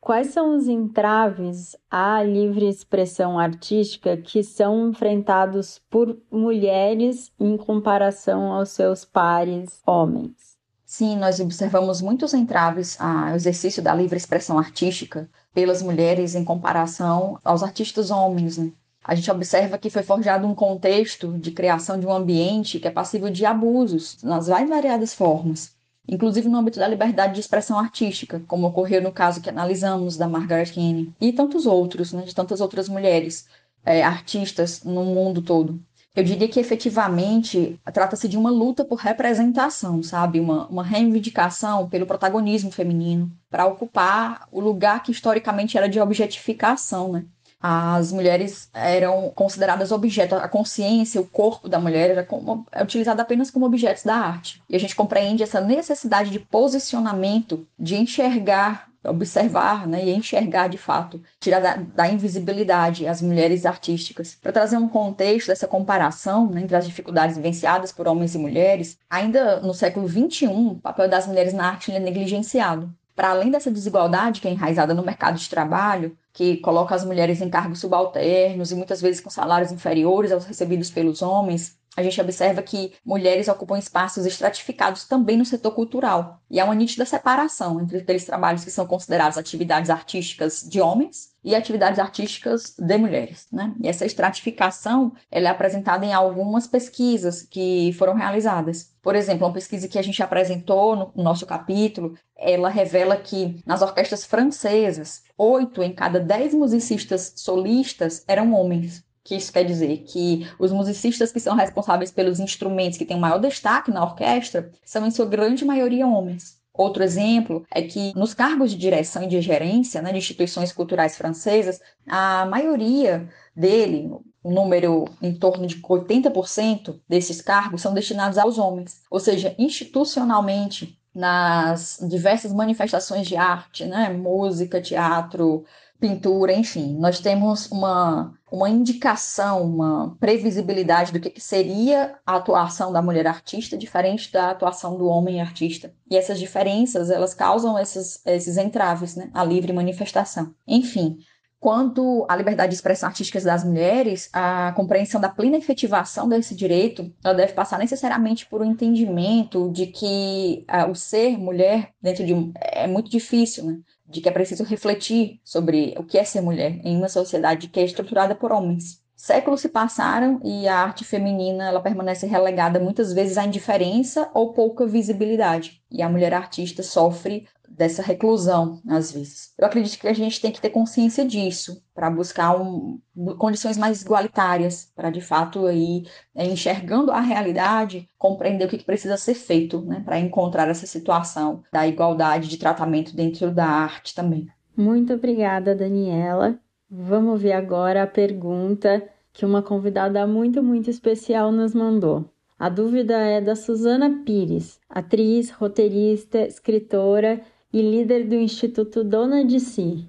Quais 0.00 0.28
são 0.28 0.56
os 0.56 0.66
entraves 0.66 1.76
à 1.88 2.24
livre 2.24 2.68
expressão 2.68 3.38
artística 3.38 4.16
que 4.16 4.42
são 4.42 4.88
enfrentados 4.88 5.80
por 5.88 6.18
mulheres 6.28 7.30
em 7.38 7.56
comparação 7.56 8.52
aos 8.52 8.70
seus 8.70 9.04
pares 9.04 9.80
homens? 9.86 10.56
Sim, 10.84 11.16
nós 11.16 11.38
observamos 11.38 12.02
muitos 12.02 12.34
entraves 12.34 13.00
ao 13.00 13.36
exercício 13.36 13.80
da 13.80 13.94
livre 13.94 14.16
expressão 14.16 14.58
artística 14.58 15.30
pelas 15.54 15.80
mulheres 15.82 16.34
em 16.34 16.44
comparação 16.44 17.38
aos 17.44 17.62
artistas 17.62 18.10
homens. 18.10 18.58
Né? 18.58 18.72
A 19.04 19.14
gente 19.14 19.30
observa 19.30 19.78
que 19.78 19.90
foi 19.90 20.02
forjado 20.02 20.46
um 20.46 20.54
contexto 20.54 21.36
de 21.38 21.50
criação 21.50 21.98
de 21.98 22.06
um 22.06 22.12
ambiente 22.12 22.78
que 22.78 22.86
é 22.86 22.90
passível 22.90 23.30
de 23.30 23.44
abusos 23.44 24.22
nas 24.22 24.48
mais 24.48 24.68
variadas 24.68 25.12
formas, 25.12 25.72
inclusive 26.06 26.48
no 26.48 26.58
âmbito 26.58 26.78
da 26.78 26.86
liberdade 26.86 27.34
de 27.34 27.40
expressão 27.40 27.78
artística, 27.78 28.40
como 28.46 28.66
ocorreu 28.66 29.02
no 29.02 29.12
caso 29.12 29.40
que 29.40 29.50
analisamos 29.50 30.16
da 30.16 30.28
Margaret 30.28 30.66
Keane, 30.66 31.12
e 31.20 31.32
tantos 31.32 31.66
outros, 31.66 32.12
né, 32.12 32.22
de 32.22 32.34
tantas 32.34 32.60
outras 32.60 32.88
mulheres 32.88 33.46
é, 33.84 34.02
artistas 34.02 34.84
no 34.84 35.04
mundo 35.04 35.42
todo. 35.42 35.80
Eu 36.14 36.22
diria 36.22 36.46
que 36.46 36.60
efetivamente 36.60 37.80
trata-se 37.90 38.28
de 38.28 38.36
uma 38.36 38.50
luta 38.50 38.84
por 38.84 38.96
representação, 38.96 40.02
sabe? 40.02 40.38
Uma, 40.40 40.66
uma 40.66 40.84
reivindicação 40.84 41.88
pelo 41.88 42.04
protagonismo 42.04 42.70
feminino, 42.70 43.32
para 43.48 43.64
ocupar 43.64 44.46
o 44.52 44.60
lugar 44.60 45.02
que 45.02 45.10
historicamente 45.10 45.78
era 45.78 45.88
de 45.88 45.98
objetificação, 45.98 47.12
né? 47.12 47.24
As 47.62 48.10
mulheres 48.10 48.68
eram 48.74 49.30
consideradas 49.34 49.92
objetos, 49.92 50.36
a 50.36 50.48
consciência, 50.48 51.20
o 51.20 51.26
corpo 51.26 51.68
da 51.68 51.78
mulher 51.78 52.10
era 52.10 52.24
como, 52.24 52.66
é 52.72 52.82
utilizado 52.82 53.22
apenas 53.22 53.52
como 53.52 53.66
objetos 53.66 54.02
da 54.02 54.16
arte. 54.16 54.60
E 54.68 54.74
a 54.74 54.80
gente 54.80 54.96
compreende 54.96 55.44
essa 55.44 55.60
necessidade 55.60 56.30
de 56.30 56.40
posicionamento, 56.40 57.64
de 57.78 57.94
enxergar, 57.94 58.88
observar 59.04 59.86
né, 59.86 60.04
e 60.04 60.10
enxergar 60.10 60.66
de 60.66 60.76
fato, 60.76 61.22
tirar 61.38 61.60
da, 61.60 61.76
da 61.76 62.08
invisibilidade 62.08 63.06
as 63.06 63.22
mulheres 63.22 63.64
artísticas. 63.64 64.36
Para 64.42 64.50
trazer 64.50 64.76
um 64.76 64.88
contexto 64.88 65.46
dessa 65.46 65.68
comparação 65.68 66.48
né, 66.48 66.62
entre 66.62 66.74
as 66.74 66.84
dificuldades 66.84 67.36
vivenciadas 67.36 67.92
por 67.92 68.08
homens 68.08 68.34
e 68.34 68.38
mulheres, 68.38 68.98
ainda 69.08 69.60
no 69.60 69.72
século 69.72 70.08
XXI, 70.08 70.46
o 70.48 70.80
papel 70.82 71.08
das 71.08 71.28
mulheres 71.28 71.52
na 71.52 71.68
arte 71.68 71.92
é 71.92 72.00
negligenciado. 72.00 72.92
Para 73.14 73.30
além 73.30 73.50
dessa 73.50 73.70
desigualdade 73.70 74.40
que 74.40 74.48
é 74.48 74.50
enraizada 74.50 74.94
no 74.94 75.04
mercado 75.04 75.38
de 75.38 75.48
trabalho, 75.48 76.16
que 76.32 76.58
coloca 76.58 76.94
as 76.94 77.04
mulheres 77.04 77.40
em 77.40 77.50
cargos 77.50 77.80
subalternos 77.80 78.72
e 78.72 78.74
muitas 78.74 79.00
vezes 79.02 79.20
com 79.20 79.30
salários 79.30 79.72
inferiores 79.72 80.32
aos 80.32 80.44
recebidos 80.46 80.90
pelos 80.90 81.22
homens, 81.22 81.78
a 81.96 82.02
gente 82.02 82.20
observa 82.20 82.62
que 82.62 82.94
mulheres 83.04 83.48
ocupam 83.48 83.78
espaços 83.78 84.24
estratificados 84.24 85.04
também 85.04 85.36
no 85.36 85.44
setor 85.44 85.72
cultural. 85.72 86.40
E 86.50 86.58
há 86.58 86.64
uma 86.64 86.74
nítida 86.74 87.04
separação 87.04 87.80
entre 87.80 87.98
aqueles 87.98 88.24
trabalhos 88.24 88.64
que 88.64 88.70
são 88.70 88.86
considerados 88.86 89.36
atividades 89.36 89.90
artísticas 89.90 90.62
de 90.62 90.80
homens 90.80 91.32
e 91.44 91.54
atividades 91.54 91.98
artísticas 91.98 92.74
de 92.78 92.96
mulheres. 92.96 93.46
Né? 93.52 93.74
E 93.82 93.88
essa 93.88 94.06
estratificação 94.06 95.12
ela 95.30 95.48
é 95.48 95.50
apresentada 95.50 96.06
em 96.06 96.12
algumas 96.14 96.66
pesquisas 96.66 97.42
que 97.42 97.92
foram 97.98 98.14
realizadas. 98.14 98.92
Por 99.02 99.14
exemplo, 99.14 99.46
uma 99.46 99.52
pesquisa 99.52 99.88
que 99.88 99.98
a 99.98 100.02
gente 100.02 100.22
apresentou 100.22 101.12
no 101.14 101.22
nosso 101.22 101.44
capítulo, 101.44 102.16
ela 102.36 102.70
revela 102.70 103.16
que 103.16 103.60
nas 103.66 103.82
orquestras 103.82 104.24
francesas, 104.24 105.22
oito 105.36 105.82
em 105.82 105.92
cada 105.92 106.20
dez 106.20 106.54
musicistas 106.54 107.34
solistas 107.36 108.24
eram 108.26 108.54
homens 108.54 109.04
que 109.24 109.36
isso 109.36 109.52
quer 109.52 109.64
dizer? 109.64 109.98
Que 109.98 110.46
os 110.58 110.72
musicistas 110.72 111.30
que 111.30 111.40
são 111.40 111.54
responsáveis 111.56 112.10
pelos 112.10 112.40
instrumentos 112.40 112.98
que 112.98 113.04
têm 113.04 113.16
o 113.16 113.20
maior 113.20 113.38
destaque 113.38 113.90
na 113.90 114.02
orquestra 114.02 114.70
são, 114.84 115.06
em 115.06 115.10
sua 115.10 115.26
grande 115.26 115.64
maioria, 115.64 116.06
homens. 116.06 116.60
Outro 116.74 117.02
exemplo 117.02 117.64
é 117.70 117.82
que 117.82 118.14
nos 118.16 118.32
cargos 118.32 118.70
de 118.70 118.78
direção 118.78 119.22
e 119.22 119.28
de 119.28 119.40
gerência 119.42 120.00
né, 120.00 120.10
de 120.10 120.18
instituições 120.18 120.72
culturais 120.72 121.16
francesas, 121.16 121.80
a 122.06 122.46
maioria 122.46 123.28
dele, 123.54 124.10
um 124.42 124.52
número 124.52 125.04
em 125.20 125.34
torno 125.34 125.66
de 125.66 125.80
80% 125.80 126.98
desses 127.06 127.42
cargos 127.42 127.82
são 127.82 127.92
destinados 127.92 128.38
aos 128.38 128.58
homens. 128.58 129.02
Ou 129.10 129.20
seja, 129.20 129.54
institucionalmente, 129.58 130.98
nas 131.14 131.98
diversas 132.08 132.52
manifestações 132.54 133.28
de 133.28 133.36
arte, 133.36 133.84
né, 133.84 134.08
música, 134.08 134.80
teatro, 134.80 135.64
pintura, 136.02 136.52
enfim, 136.52 136.98
nós 136.98 137.20
temos 137.20 137.70
uma, 137.70 138.34
uma 138.50 138.68
indicação, 138.68 139.62
uma 139.62 140.16
previsibilidade 140.18 141.12
do 141.12 141.20
que, 141.20 141.30
que 141.30 141.40
seria 141.40 142.16
a 142.26 142.36
atuação 142.36 142.92
da 142.92 143.00
mulher 143.00 143.24
artista 143.24 143.78
diferente 143.78 144.32
da 144.32 144.50
atuação 144.50 144.98
do 144.98 145.06
homem 145.06 145.40
artista. 145.40 145.94
E 146.10 146.16
essas 146.16 146.40
diferenças, 146.40 147.08
elas 147.08 147.34
causam 147.34 147.78
esses, 147.78 148.20
esses 148.26 148.56
entraves, 148.56 149.14
né, 149.14 149.30
à 149.32 149.44
livre 149.44 149.72
manifestação. 149.72 150.52
Enfim, 150.66 151.18
Quanto 151.62 152.26
à 152.28 152.34
liberdade 152.34 152.70
de 152.70 152.74
expressão 152.74 153.08
artística 153.08 153.40
das 153.40 153.62
mulheres, 153.62 154.28
a 154.32 154.72
compreensão 154.72 155.20
da 155.20 155.28
plena 155.28 155.56
efetivação 155.56 156.28
desse 156.28 156.56
direito, 156.56 157.14
ela 157.22 157.34
deve 157.34 157.52
passar 157.52 157.78
necessariamente 157.78 158.46
por 158.46 158.62
um 158.62 158.64
entendimento 158.64 159.70
de 159.70 159.86
que 159.86 160.66
uh, 160.68 160.90
o 160.90 160.96
ser 160.96 161.38
mulher 161.38 161.90
dentro 162.02 162.26
de 162.26 162.34
um 162.34 162.52
é 162.60 162.88
muito 162.88 163.08
difícil, 163.08 163.64
né? 163.64 163.78
De 164.12 164.20
que 164.20 164.28
é 164.28 164.32
preciso 164.32 164.62
refletir 164.62 165.40
sobre 165.42 165.94
o 165.98 166.04
que 166.04 166.18
é 166.18 166.24
ser 166.24 166.42
mulher 166.42 166.80
em 166.84 166.96
uma 166.96 167.08
sociedade 167.08 167.68
que 167.68 167.80
é 167.80 167.84
estruturada 167.84 168.34
por 168.34 168.52
homens. 168.52 169.02
Séculos 169.16 169.60
se 169.60 169.68
passaram 169.68 170.40
e 170.44 170.68
a 170.68 170.76
arte 170.76 171.04
feminina 171.04 171.68
ela 171.68 171.80
permanece 171.80 172.26
relegada 172.26 172.78
muitas 172.78 173.12
vezes 173.12 173.38
à 173.38 173.44
indiferença 173.44 174.28
ou 174.34 174.52
pouca 174.52 174.86
visibilidade. 174.86 175.80
E 175.90 176.02
a 176.02 176.08
mulher 176.08 176.34
artista 176.34 176.82
sofre 176.82 177.46
dessa 177.74 178.02
reclusão, 178.02 178.80
às 178.86 179.12
vezes. 179.12 179.54
Eu 179.58 179.66
acredito 179.66 179.98
que 179.98 180.06
a 180.06 180.12
gente 180.12 180.40
tem 180.40 180.52
que 180.52 180.60
ter 180.60 180.70
consciência 180.70 181.24
disso 181.24 181.82
para 181.94 182.10
buscar 182.10 182.60
um, 182.60 183.00
condições 183.38 183.78
mais 183.78 184.02
igualitárias, 184.02 184.92
para 184.94 185.10
de 185.10 185.20
fato 185.20 185.66
aí 185.66 186.04
é, 186.34 186.44
enxergando 186.44 187.10
a 187.10 187.20
realidade, 187.20 188.08
compreender 188.18 188.66
o 188.66 188.68
que, 188.68 188.78
que 188.78 188.84
precisa 188.84 189.16
ser 189.16 189.34
feito, 189.34 189.80
né, 189.82 190.02
para 190.04 190.20
encontrar 190.20 190.68
essa 190.68 190.86
situação 190.86 191.62
da 191.72 191.86
igualdade 191.86 192.48
de 192.48 192.58
tratamento 192.58 193.16
dentro 193.16 193.50
da 193.50 193.66
arte 193.66 194.14
também. 194.14 194.48
Muito 194.76 195.14
obrigada, 195.14 195.74
Daniela. 195.74 196.58
Vamos 196.90 197.40
ver 197.40 197.52
agora 197.52 198.02
a 198.02 198.06
pergunta 198.06 199.02
que 199.32 199.46
uma 199.46 199.62
convidada 199.62 200.26
muito, 200.26 200.62
muito 200.62 200.90
especial 200.90 201.50
nos 201.50 201.74
mandou. 201.74 202.26
A 202.58 202.68
dúvida 202.68 203.16
é 203.16 203.40
da 203.40 203.56
Suzana 203.56 204.22
Pires, 204.24 204.78
atriz, 204.88 205.50
roteirista, 205.50 206.46
escritora 206.46 207.40
e 207.72 207.80
líder 207.80 208.28
do 208.28 208.34
Instituto 208.34 209.02
Dona 209.02 209.44
de 209.46 209.58
Si. 209.58 210.06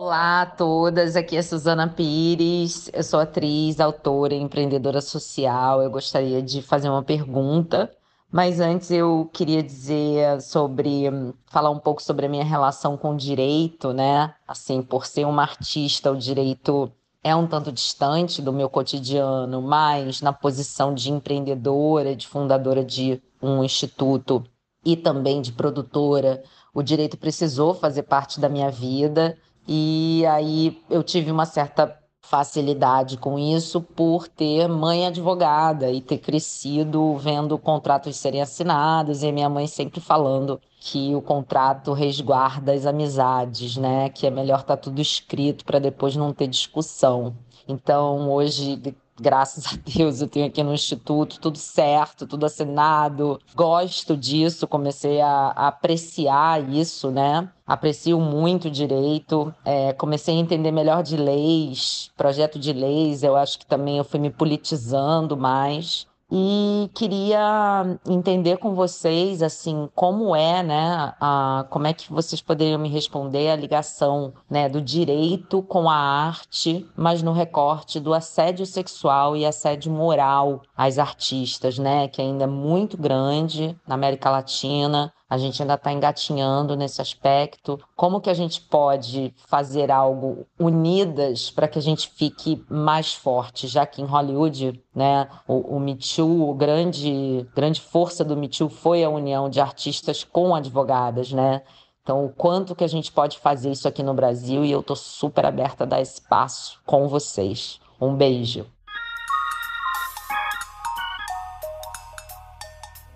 Olá 0.00 0.42
a 0.42 0.46
todas, 0.46 1.14
aqui 1.14 1.36
é 1.36 1.42
Suzana 1.42 1.88
Pires, 1.88 2.90
eu 2.92 3.04
sou 3.04 3.20
atriz, 3.20 3.78
autora 3.78 4.34
empreendedora 4.34 5.00
social. 5.00 5.80
Eu 5.80 5.90
gostaria 5.90 6.42
de 6.42 6.60
fazer 6.60 6.88
uma 6.88 7.04
pergunta, 7.04 7.90
mas 8.30 8.58
antes 8.58 8.90
eu 8.90 9.30
queria 9.32 9.62
dizer 9.62 10.40
sobre, 10.42 11.04
falar 11.46 11.70
um 11.70 11.78
pouco 11.78 12.02
sobre 12.02 12.26
a 12.26 12.28
minha 12.28 12.44
relação 12.44 12.96
com 12.96 13.14
o 13.14 13.16
direito, 13.16 13.92
né? 13.92 14.34
Assim, 14.46 14.82
por 14.82 15.06
ser 15.06 15.24
uma 15.24 15.42
artista, 15.42 16.10
o 16.10 16.16
direito 16.16 16.92
é 17.22 17.34
um 17.34 17.46
tanto 17.46 17.70
distante 17.70 18.42
do 18.42 18.52
meu 18.52 18.68
cotidiano, 18.68 19.62
mas 19.62 20.20
na 20.20 20.32
posição 20.32 20.92
de 20.92 21.12
empreendedora, 21.12 22.14
de 22.14 22.26
fundadora 22.26 22.84
de 22.84 23.22
um 23.40 23.62
instituto 23.62 24.44
e 24.86 24.96
também 24.96 25.42
de 25.42 25.50
produtora, 25.50 26.44
o 26.72 26.80
direito 26.80 27.18
precisou 27.18 27.74
fazer 27.74 28.04
parte 28.04 28.38
da 28.38 28.48
minha 28.48 28.70
vida 28.70 29.36
e 29.66 30.24
aí 30.26 30.80
eu 30.88 31.02
tive 31.02 31.28
uma 31.32 31.44
certa 31.44 31.98
facilidade 32.22 33.16
com 33.18 33.36
isso 33.36 33.80
por 33.80 34.28
ter 34.28 34.68
mãe 34.68 35.06
advogada 35.06 35.90
e 35.90 36.00
ter 36.00 36.18
crescido 36.18 37.16
vendo 37.16 37.58
contratos 37.58 38.16
serem 38.16 38.40
assinados 38.40 39.24
e 39.24 39.32
minha 39.32 39.48
mãe 39.48 39.66
sempre 39.66 40.00
falando 40.00 40.60
que 40.80 41.14
o 41.16 41.22
contrato 41.22 41.92
resguarda 41.92 42.72
as 42.72 42.86
amizades, 42.86 43.76
né? 43.76 44.08
Que 44.08 44.26
é 44.26 44.30
melhor 44.30 44.60
estar 44.60 44.76
tá 44.76 44.82
tudo 44.82 45.00
escrito 45.00 45.64
para 45.64 45.80
depois 45.80 46.14
não 46.14 46.32
ter 46.32 46.46
discussão. 46.46 47.36
Então, 47.68 48.30
hoje, 48.30 48.80
graças 49.20 49.66
a 49.66 49.76
Deus, 49.76 50.20
eu 50.20 50.28
tenho 50.28 50.46
aqui 50.46 50.62
no 50.62 50.74
Instituto 50.74 51.40
tudo 51.40 51.58
certo, 51.58 52.26
tudo 52.26 52.46
assinado. 52.46 53.40
Gosto 53.54 54.16
disso, 54.16 54.66
comecei 54.66 55.20
a, 55.20 55.52
a 55.56 55.68
apreciar 55.68 56.68
isso, 56.68 57.10
né? 57.10 57.48
Aprecio 57.66 58.20
muito 58.20 58.70
direito, 58.70 59.52
é, 59.64 59.92
comecei 59.92 60.36
a 60.36 60.40
entender 60.40 60.70
melhor 60.70 61.02
de 61.02 61.16
leis, 61.16 62.10
projeto 62.16 62.58
de 62.58 62.72
leis, 62.72 63.24
eu 63.24 63.34
acho 63.34 63.58
que 63.58 63.66
também 63.66 63.98
eu 63.98 64.04
fui 64.04 64.20
me 64.20 64.30
politizando 64.30 65.36
mais 65.36 66.06
e 66.30 66.90
queria 66.92 67.98
entender 68.08 68.56
com 68.56 68.74
vocês 68.74 69.42
assim 69.42 69.88
como 69.94 70.34
é 70.34 70.62
né 70.62 71.14
a, 71.20 71.64
como 71.70 71.86
é 71.86 71.92
que 71.92 72.12
vocês 72.12 72.40
poderiam 72.40 72.80
me 72.80 72.88
responder 72.88 73.50
a 73.50 73.56
ligação 73.56 74.32
né 74.50 74.68
do 74.68 74.82
direito 74.82 75.62
com 75.62 75.88
a 75.88 75.94
arte 75.94 76.84
mas 76.96 77.22
no 77.22 77.32
recorte 77.32 78.00
do 78.00 78.12
assédio 78.12 78.66
sexual 78.66 79.36
e 79.36 79.46
assédio 79.46 79.92
moral 79.92 80.62
às 80.76 80.98
artistas 80.98 81.78
né 81.78 82.08
que 82.08 82.20
ainda 82.20 82.44
é 82.44 82.48
muito 82.48 82.96
grande 82.96 83.78
na 83.86 83.94
América 83.94 84.28
Latina 84.28 85.12
a 85.28 85.36
gente 85.38 85.60
ainda 85.60 85.74
está 85.74 85.92
engatinhando 85.92 86.76
nesse 86.76 87.00
aspecto. 87.00 87.78
Como 87.96 88.20
que 88.20 88.30
a 88.30 88.34
gente 88.34 88.60
pode 88.60 89.34
fazer 89.46 89.90
algo 89.90 90.46
unidas 90.58 91.50
para 91.50 91.66
que 91.66 91.78
a 91.78 91.82
gente 91.82 92.08
fique 92.08 92.64
mais 92.68 93.12
forte, 93.12 93.66
já 93.66 93.84
que 93.84 94.00
em 94.00 94.06
Hollywood, 94.06 94.80
né, 94.94 95.28
o, 95.48 95.76
o 95.76 95.80
Me 95.80 95.96
Too, 95.96 96.48
o 96.48 96.54
grande, 96.54 97.46
grande 97.54 97.80
força 97.80 98.24
do 98.24 98.36
Me 98.36 98.48
Too 98.48 98.68
foi 98.68 99.02
a 99.02 99.10
união 99.10 99.50
de 99.50 99.60
artistas 99.60 100.22
com 100.22 100.54
advogadas, 100.54 101.32
né? 101.32 101.62
Então, 102.02 102.24
o 102.24 102.30
quanto 102.30 102.76
que 102.76 102.84
a 102.84 102.88
gente 102.88 103.10
pode 103.10 103.36
fazer 103.38 103.72
isso 103.72 103.88
aqui 103.88 104.00
no 104.00 104.14
Brasil 104.14 104.64
e 104.64 104.70
eu 104.70 104.78
estou 104.78 104.94
super 104.94 105.44
aberta 105.44 105.82
a 105.82 105.86
dar 105.88 106.00
espaço 106.00 106.78
com 106.86 107.08
vocês. 107.08 107.80
Um 108.00 108.14
beijo. 108.14 108.64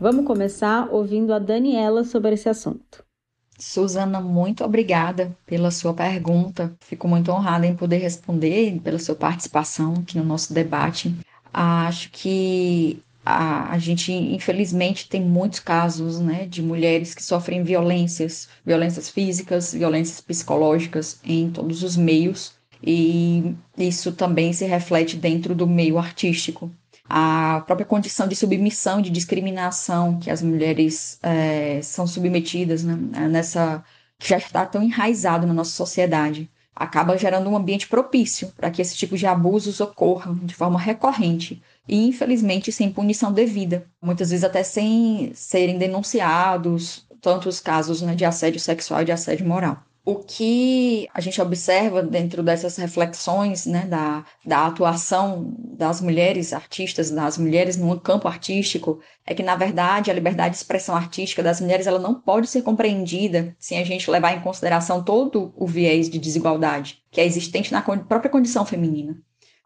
Vamos 0.00 0.24
começar 0.24 0.88
ouvindo 0.90 1.30
a 1.34 1.38
Daniela 1.38 2.04
sobre 2.04 2.32
esse 2.32 2.48
assunto. 2.48 3.04
Suzana, 3.58 4.18
muito 4.18 4.64
obrigada 4.64 5.36
pela 5.44 5.70
sua 5.70 5.92
pergunta. 5.92 6.74
Fico 6.80 7.06
muito 7.06 7.30
honrada 7.30 7.66
em 7.66 7.76
poder 7.76 7.98
responder 7.98 8.80
pela 8.80 8.98
sua 8.98 9.14
participação 9.14 9.92
aqui 10.00 10.16
no 10.16 10.24
nosso 10.24 10.54
debate. 10.54 11.14
Acho 11.52 12.10
que 12.12 13.02
a, 13.22 13.72
a, 13.72 13.78
gente, 13.78 14.10
infelizmente, 14.10 15.06
tem 15.06 15.20
muitos 15.20 15.60
casos 15.60 16.18
né, 16.18 16.46
de 16.46 16.62
mulheres 16.62 17.14
que 17.14 17.22
sofrem 17.22 17.62
violências, 17.62 18.48
violências 18.64 19.10
físicas, 19.10 19.74
violências 19.74 20.22
psicológicas 20.22 21.20
em 21.22 21.50
todos 21.50 21.82
os 21.82 21.94
meios, 21.94 22.54
e 22.82 23.54
isso 23.76 24.12
também 24.12 24.54
se 24.54 24.64
reflete 24.64 25.18
dentro 25.18 25.54
do 25.54 25.66
meio 25.66 25.98
artístico 25.98 26.70
a 27.12 27.62
própria 27.66 27.84
condição 27.84 28.28
de 28.28 28.36
submissão, 28.36 29.02
de 29.02 29.10
discriminação 29.10 30.20
que 30.20 30.30
as 30.30 30.40
mulheres 30.40 31.18
é, 31.22 31.82
são 31.82 32.06
submetidas 32.06 32.84
né, 32.84 32.94
nessa 33.28 33.84
que 34.16 34.28
já 34.28 34.38
está 34.38 34.64
tão 34.64 34.82
enraizado 34.82 35.46
na 35.46 35.54
nossa 35.54 35.72
sociedade, 35.72 36.48
acaba 36.76 37.18
gerando 37.18 37.50
um 37.50 37.56
ambiente 37.56 37.88
propício 37.88 38.52
para 38.56 38.70
que 38.70 38.80
esse 38.80 38.96
tipo 38.96 39.16
de 39.16 39.26
abusos 39.26 39.80
ocorram 39.80 40.36
de 40.36 40.54
forma 40.54 40.78
recorrente 40.78 41.60
e 41.88 42.06
infelizmente 42.06 42.70
sem 42.70 42.92
punição 42.92 43.32
devida, 43.32 43.86
muitas 44.00 44.30
vezes 44.30 44.44
até 44.44 44.62
sem 44.62 45.32
serem 45.34 45.78
denunciados 45.78 47.06
tantos 47.20 47.60
casos 47.60 48.02
né, 48.02 48.14
de 48.14 48.24
assédio 48.24 48.60
sexual 48.60 49.02
e 49.02 49.06
de 49.06 49.12
assédio 49.12 49.46
moral. 49.46 49.82
O 50.02 50.16
que 50.16 51.08
a 51.12 51.20
gente 51.20 51.40
observa 51.42 52.02
dentro 52.02 52.42
dessas 52.42 52.76
reflexões 52.76 53.66
né, 53.66 53.84
da, 53.86 54.24
da 54.44 54.66
atuação 54.66 55.54
das 55.58 56.00
mulheres 56.00 56.54
artistas, 56.54 57.10
das 57.10 57.36
mulheres 57.36 57.76
no 57.76 58.00
campo 58.00 58.26
artístico, 58.26 59.00
é 59.26 59.34
que, 59.34 59.42
na 59.42 59.56
verdade, 59.56 60.10
a 60.10 60.14
liberdade 60.14 60.52
de 60.52 60.56
expressão 60.56 60.96
artística 60.96 61.42
das 61.42 61.60
mulheres 61.60 61.86
ela 61.86 61.98
não 61.98 62.14
pode 62.14 62.46
ser 62.46 62.62
compreendida 62.62 63.54
sem 63.58 63.78
a 63.78 63.84
gente 63.84 64.10
levar 64.10 64.32
em 64.32 64.40
consideração 64.40 65.04
todo 65.04 65.52
o 65.54 65.66
viés 65.66 66.08
de 66.08 66.18
desigualdade 66.18 67.00
que 67.10 67.20
é 67.20 67.26
existente 67.26 67.72
na 67.72 67.82
própria 67.82 68.30
condição 68.30 68.64
feminina. 68.64 69.16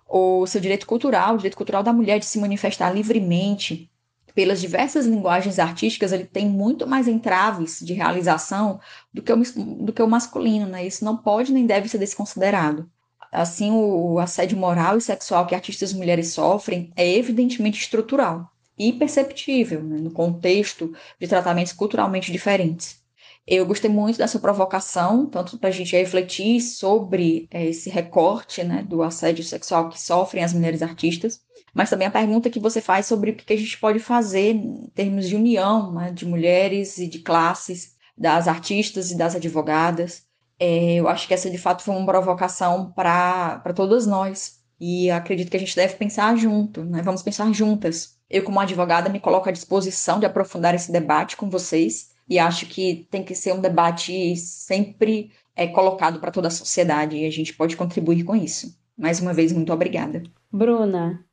O 0.08 0.46
seu 0.46 0.60
direito 0.60 0.86
cultural, 0.86 1.34
o 1.34 1.36
direito 1.36 1.56
cultural 1.56 1.82
da 1.82 1.92
mulher 1.92 2.18
de 2.18 2.26
se 2.26 2.38
manifestar 2.38 2.90
livremente, 2.90 3.90
pelas 4.34 4.60
diversas 4.60 5.06
linguagens 5.06 5.58
artísticas, 5.58 6.12
ele 6.12 6.24
tem 6.24 6.48
muito 6.48 6.86
mais 6.86 7.06
entraves 7.06 7.78
de 7.80 7.92
realização 7.94 8.80
do 9.12 9.22
que 9.22 9.32
o, 9.32 9.36
do 9.36 9.92
que 9.92 10.02
o 10.02 10.08
masculino, 10.08 10.66
né? 10.66 10.84
Isso 10.84 11.04
não 11.04 11.16
pode 11.16 11.52
nem 11.52 11.64
deve 11.64 11.88
ser 11.88 11.98
desconsiderado. 11.98 12.90
Assim, 13.30 13.70
o, 13.72 14.18
assédio 14.18 14.58
moral 14.58 14.96
e 14.96 15.00
sexual 15.00 15.46
que 15.46 15.54
artistas 15.54 15.92
mulheres 15.92 16.32
sofrem 16.32 16.92
é 16.96 17.08
evidentemente 17.16 17.80
estrutural 17.80 18.50
e 18.78 18.92
perceptível 18.92 19.82
né? 19.82 19.98
no 19.98 20.10
contexto 20.10 20.92
de 21.20 21.28
tratamentos 21.28 21.72
culturalmente 21.72 22.30
diferentes. 22.30 23.02
Eu 23.46 23.66
gostei 23.66 23.90
muito 23.90 24.18
dessa 24.18 24.38
provocação, 24.38 25.26
tanto 25.26 25.58
para 25.58 25.68
a 25.68 25.72
gente 25.72 25.94
refletir 25.94 26.60
sobre 26.60 27.46
é, 27.50 27.66
esse 27.66 27.90
recorte 27.90 28.64
né, 28.64 28.82
do 28.82 29.02
assédio 29.02 29.44
sexual 29.44 29.90
que 29.90 30.00
sofrem 30.00 30.42
as 30.42 30.54
mulheres 30.54 30.80
artistas, 30.80 31.43
mas 31.74 31.90
também 31.90 32.06
a 32.06 32.10
pergunta 32.10 32.48
que 32.48 32.60
você 32.60 32.80
faz 32.80 33.06
sobre 33.06 33.32
o 33.32 33.34
que 33.34 33.52
a 33.52 33.58
gente 33.58 33.78
pode 33.78 33.98
fazer 33.98 34.52
em 34.52 34.86
termos 34.94 35.28
de 35.28 35.34
união 35.34 35.92
né, 35.92 36.12
de 36.12 36.24
mulheres 36.24 36.98
e 36.98 37.08
de 37.08 37.18
classes, 37.18 37.96
das 38.16 38.46
artistas 38.46 39.10
e 39.10 39.18
das 39.18 39.34
advogadas. 39.34 40.22
É, 40.58 40.94
eu 40.94 41.08
acho 41.08 41.26
que 41.26 41.34
essa 41.34 41.50
de 41.50 41.58
fato 41.58 41.82
foi 41.82 41.96
uma 41.96 42.06
provocação 42.06 42.92
para 42.92 43.72
todas 43.74 44.06
nós. 44.06 44.62
E 44.80 45.10
acredito 45.10 45.50
que 45.50 45.56
a 45.56 45.60
gente 45.60 45.74
deve 45.74 45.94
pensar 45.94 46.36
junto, 46.36 46.84
né? 46.84 47.02
Vamos 47.02 47.22
pensar 47.22 47.52
juntas. 47.52 48.18
Eu, 48.30 48.42
como 48.42 48.60
advogada, 48.60 49.08
me 49.08 49.20
coloco 49.20 49.48
à 49.48 49.52
disposição 49.52 50.20
de 50.20 50.26
aprofundar 50.26 50.74
esse 50.74 50.92
debate 50.92 51.36
com 51.36 51.48
vocês. 51.48 52.10
E 52.28 52.38
acho 52.38 52.66
que 52.66 53.06
tem 53.10 53.22
que 53.22 53.34
ser 53.34 53.52
um 53.52 53.60
debate 53.60 54.36
sempre 54.36 55.32
é 55.56 55.66
colocado 55.68 56.18
para 56.20 56.32
toda 56.32 56.48
a 56.48 56.50
sociedade 56.50 57.16
e 57.16 57.26
a 57.26 57.30
gente 57.30 57.54
pode 57.54 57.76
contribuir 57.76 58.24
com 58.24 58.34
isso. 58.34 58.76
Mais 58.96 59.20
uma 59.20 59.32
vez, 59.32 59.52
muito 59.52 59.72
obrigada. 59.72 60.22
Bruna, 60.52 61.24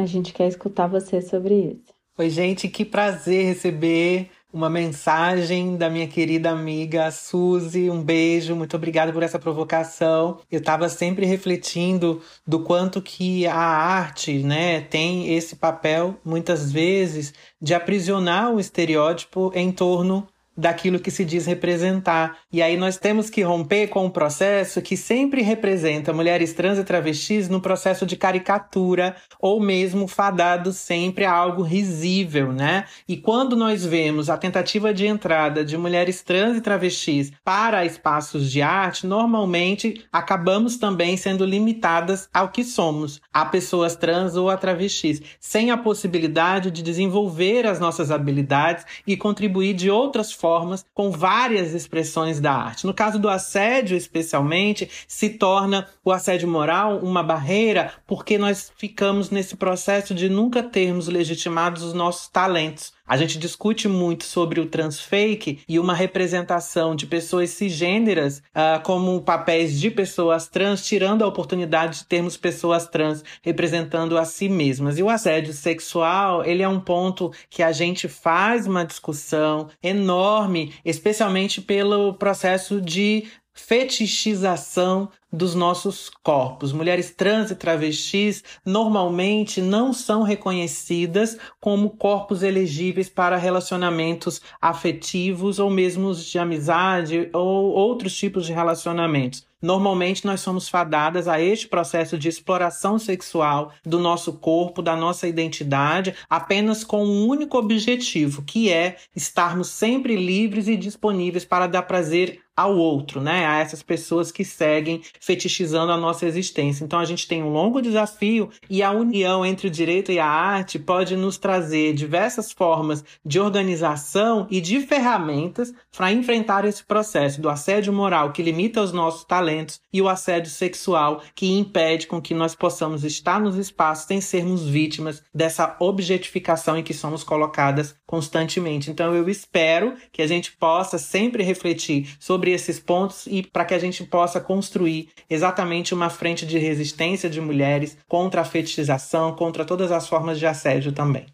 a 0.00 0.06
gente 0.06 0.32
quer 0.32 0.46
escutar 0.46 0.86
você 0.86 1.20
sobre 1.20 1.54
isso. 1.54 1.94
Oi, 2.16 2.30
gente, 2.30 2.68
que 2.68 2.84
prazer 2.84 3.46
receber 3.46 4.30
uma 4.52 4.70
mensagem 4.70 5.76
da 5.76 5.90
minha 5.90 6.06
querida 6.08 6.50
amiga 6.50 7.10
Suzy. 7.10 7.90
Um 7.90 8.02
beijo, 8.02 8.56
muito 8.56 8.76
obrigada 8.76 9.12
por 9.12 9.22
essa 9.22 9.38
provocação. 9.38 10.38
Eu 10.50 10.60
estava 10.60 10.88
sempre 10.88 11.26
refletindo 11.26 12.22
do 12.46 12.60
quanto 12.60 13.02
que 13.02 13.46
a 13.46 13.54
arte, 13.54 14.38
né, 14.38 14.80
tem 14.80 15.34
esse 15.34 15.56
papel 15.56 16.16
muitas 16.24 16.72
vezes 16.72 17.34
de 17.60 17.74
aprisionar 17.74 18.52
o 18.52 18.60
estereótipo 18.60 19.52
em 19.54 19.70
torno 19.70 20.26
daquilo 20.58 20.98
que 20.98 21.10
se 21.10 21.24
diz 21.24 21.46
representar. 21.46 22.38
E 22.52 22.60
aí 22.60 22.76
nós 22.76 22.96
temos 22.96 23.30
que 23.30 23.42
romper 23.42 23.86
com 23.86 24.06
um 24.06 24.10
processo 24.10 24.82
que 24.82 24.96
sempre 24.96 25.40
representa 25.40 26.12
mulheres 26.12 26.52
trans 26.52 26.78
e 26.78 26.84
travestis 26.84 27.48
no 27.48 27.60
processo 27.60 28.04
de 28.04 28.16
caricatura 28.16 29.14
ou 29.40 29.60
mesmo 29.60 30.08
fadado 30.08 30.72
sempre 30.72 31.24
a 31.24 31.32
algo 31.32 31.62
risível, 31.62 32.52
né? 32.52 32.86
E 33.08 33.16
quando 33.16 33.54
nós 33.54 33.86
vemos 33.86 34.28
a 34.28 34.36
tentativa 34.36 34.92
de 34.92 35.06
entrada 35.06 35.64
de 35.64 35.78
mulheres 35.78 36.22
trans 36.22 36.56
e 36.56 36.60
travestis 36.60 37.30
para 37.44 37.84
espaços 37.84 38.50
de 38.50 38.60
arte, 38.60 39.06
normalmente 39.06 40.04
acabamos 40.12 40.76
também 40.76 41.16
sendo 41.16 41.44
limitadas 41.44 42.28
ao 42.34 42.48
que 42.48 42.64
somos, 42.64 43.20
a 43.32 43.44
pessoas 43.44 43.94
trans 43.94 44.34
ou 44.34 44.50
a 44.50 44.56
travestis, 44.56 45.22
sem 45.38 45.70
a 45.70 45.76
possibilidade 45.76 46.72
de 46.72 46.82
desenvolver 46.82 47.64
as 47.64 47.78
nossas 47.78 48.10
habilidades 48.10 48.84
e 49.06 49.16
contribuir 49.16 49.74
de 49.74 49.88
outras 49.88 50.32
formas 50.32 50.47
formas, 50.48 50.82
com 50.94 51.10
várias 51.10 51.74
expressões 51.74 52.40
da 52.40 52.54
arte. 52.54 52.86
No 52.86 52.94
caso 52.94 53.18
do 53.18 53.28
assédio, 53.28 53.94
especialmente, 53.94 54.88
se 55.06 55.28
torna 55.28 55.86
o 56.02 56.10
assédio 56.10 56.48
moral 56.48 57.00
uma 57.00 57.22
barreira 57.22 57.92
porque 58.06 58.38
nós 58.38 58.72
ficamos 58.74 59.28
nesse 59.28 59.56
processo 59.56 60.14
de 60.14 60.30
nunca 60.30 60.62
termos 60.62 61.06
legitimados 61.06 61.82
os 61.82 61.92
nossos 61.92 62.28
talentos. 62.28 62.94
A 63.08 63.16
gente 63.16 63.38
discute 63.38 63.88
muito 63.88 64.24
sobre 64.24 64.60
o 64.60 64.66
transfake 64.66 65.60
e 65.66 65.78
uma 65.78 65.94
representação 65.94 66.94
de 66.94 67.06
pessoas 67.06 67.48
cisgêneras 67.50 68.42
uh, 68.50 68.82
como 68.82 69.22
papéis 69.22 69.80
de 69.80 69.90
pessoas 69.90 70.46
trans, 70.46 70.84
tirando 70.84 71.24
a 71.24 71.26
oportunidade 71.26 72.00
de 72.00 72.04
termos 72.04 72.36
pessoas 72.36 72.86
trans 72.86 73.24
representando 73.42 74.18
a 74.18 74.26
si 74.26 74.46
mesmas. 74.48 74.98
E 74.98 75.02
o 75.02 75.08
assédio 75.08 75.54
sexual, 75.54 76.44
ele 76.44 76.62
é 76.62 76.68
um 76.68 76.80
ponto 76.80 77.32
que 77.48 77.62
a 77.62 77.72
gente 77.72 78.08
faz 78.08 78.66
uma 78.66 78.84
discussão 78.84 79.68
enorme, 79.82 80.74
especialmente 80.84 81.62
pelo 81.62 82.12
processo 82.12 82.78
de 82.78 83.24
fetichização 83.58 85.10
dos 85.30 85.54
nossos 85.54 86.08
corpos. 86.22 86.72
Mulheres 86.72 87.10
trans 87.10 87.50
e 87.50 87.56
travestis 87.56 88.42
normalmente 88.64 89.60
não 89.60 89.92
são 89.92 90.22
reconhecidas 90.22 91.36
como 91.60 91.90
corpos 91.90 92.42
elegíveis 92.42 93.08
para 93.08 93.36
relacionamentos 93.36 94.40
afetivos 94.60 95.58
ou 95.58 95.68
mesmo 95.68 96.14
de 96.14 96.38
amizade 96.38 97.28
ou 97.32 97.72
outros 97.72 98.16
tipos 98.16 98.46
de 98.46 98.52
relacionamentos. 98.52 99.46
Normalmente 99.60 100.24
nós 100.24 100.40
somos 100.40 100.68
fadadas 100.68 101.26
a 101.26 101.40
este 101.40 101.66
processo 101.66 102.16
de 102.16 102.28
exploração 102.28 102.96
sexual 102.96 103.72
do 103.84 103.98
nosso 103.98 104.34
corpo, 104.34 104.80
da 104.80 104.94
nossa 104.94 105.26
identidade, 105.26 106.14
apenas 106.30 106.84
com 106.84 107.04
um 107.04 107.26
único 107.26 107.58
objetivo, 107.58 108.42
que 108.42 108.70
é 108.70 108.96
estarmos 109.16 109.66
sempre 109.68 110.14
livres 110.14 110.68
e 110.68 110.76
disponíveis 110.76 111.44
para 111.44 111.66
dar 111.66 111.82
prazer 111.82 112.40
ao 112.58 112.76
outro, 112.76 113.20
né? 113.20 113.46
A 113.46 113.60
essas 113.60 113.84
pessoas 113.84 114.32
que 114.32 114.44
seguem 114.44 115.00
fetichizando 115.20 115.92
a 115.92 115.96
nossa 115.96 116.26
existência. 116.26 116.84
Então 116.84 116.98
a 116.98 117.04
gente 117.04 117.28
tem 117.28 117.40
um 117.40 117.52
longo 117.52 117.80
desafio 117.80 118.50
e 118.68 118.82
a 118.82 118.90
união 118.90 119.46
entre 119.46 119.68
o 119.68 119.70
direito 119.70 120.10
e 120.10 120.18
a 120.18 120.26
arte 120.26 120.76
pode 120.76 121.16
nos 121.16 121.38
trazer 121.38 121.94
diversas 121.94 122.50
formas 122.50 123.04
de 123.24 123.38
organização 123.38 124.48
e 124.50 124.60
de 124.60 124.80
ferramentas 124.80 125.72
para 125.96 126.10
enfrentar 126.10 126.64
esse 126.64 126.82
processo 126.82 127.40
do 127.40 127.48
assédio 127.48 127.92
moral 127.92 128.32
que 128.32 128.42
limita 128.42 128.82
os 128.82 128.92
nossos 128.92 129.22
talentos 129.22 129.80
e 129.92 130.02
o 130.02 130.08
assédio 130.08 130.50
sexual 130.50 131.22
que 131.36 131.56
impede 131.56 132.08
com 132.08 132.20
que 132.20 132.34
nós 132.34 132.56
possamos 132.56 133.04
estar 133.04 133.40
nos 133.40 133.54
espaços 133.54 134.06
sem 134.06 134.20
sermos 134.20 134.64
vítimas 134.64 135.22
dessa 135.32 135.76
objetificação 135.78 136.76
em 136.76 136.82
que 136.82 136.92
somos 136.92 137.22
colocadas 137.22 137.94
constantemente. 138.04 138.90
Então 138.90 139.14
eu 139.14 139.28
espero 139.28 139.94
que 140.10 140.22
a 140.22 140.26
gente 140.26 140.50
possa 140.56 140.98
sempre 140.98 141.44
refletir 141.44 142.16
sobre 142.18 142.47
sobre 142.48 142.52
esses 142.52 142.80
pontos 142.80 143.26
e 143.26 143.42
para 143.42 143.64
que 143.64 143.74
a 143.74 143.78
gente 143.78 144.04
possa 144.04 144.40
construir 144.40 145.10
exatamente 145.28 145.94
uma 145.94 146.08
frente 146.08 146.46
de 146.46 146.58
resistência 146.58 147.28
de 147.28 147.40
mulheres 147.40 147.96
contra 148.08 148.40
a 148.40 148.44
fetichização, 148.44 149.34
contra 149.34 149.64
todas 149.64 149.92
as 149.92 150.08
formas 150.08 150.38
de 150.38 150.46
assédio 150.46 150.92
também. 150.92 151.26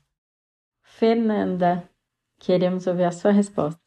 Fernanda, 0.82 1.88
queremos 2.38 2.86
ouvir 2.86 3.04
a 3.04 3.12
sua 3.12 3.32
resposta. 3.32 3.80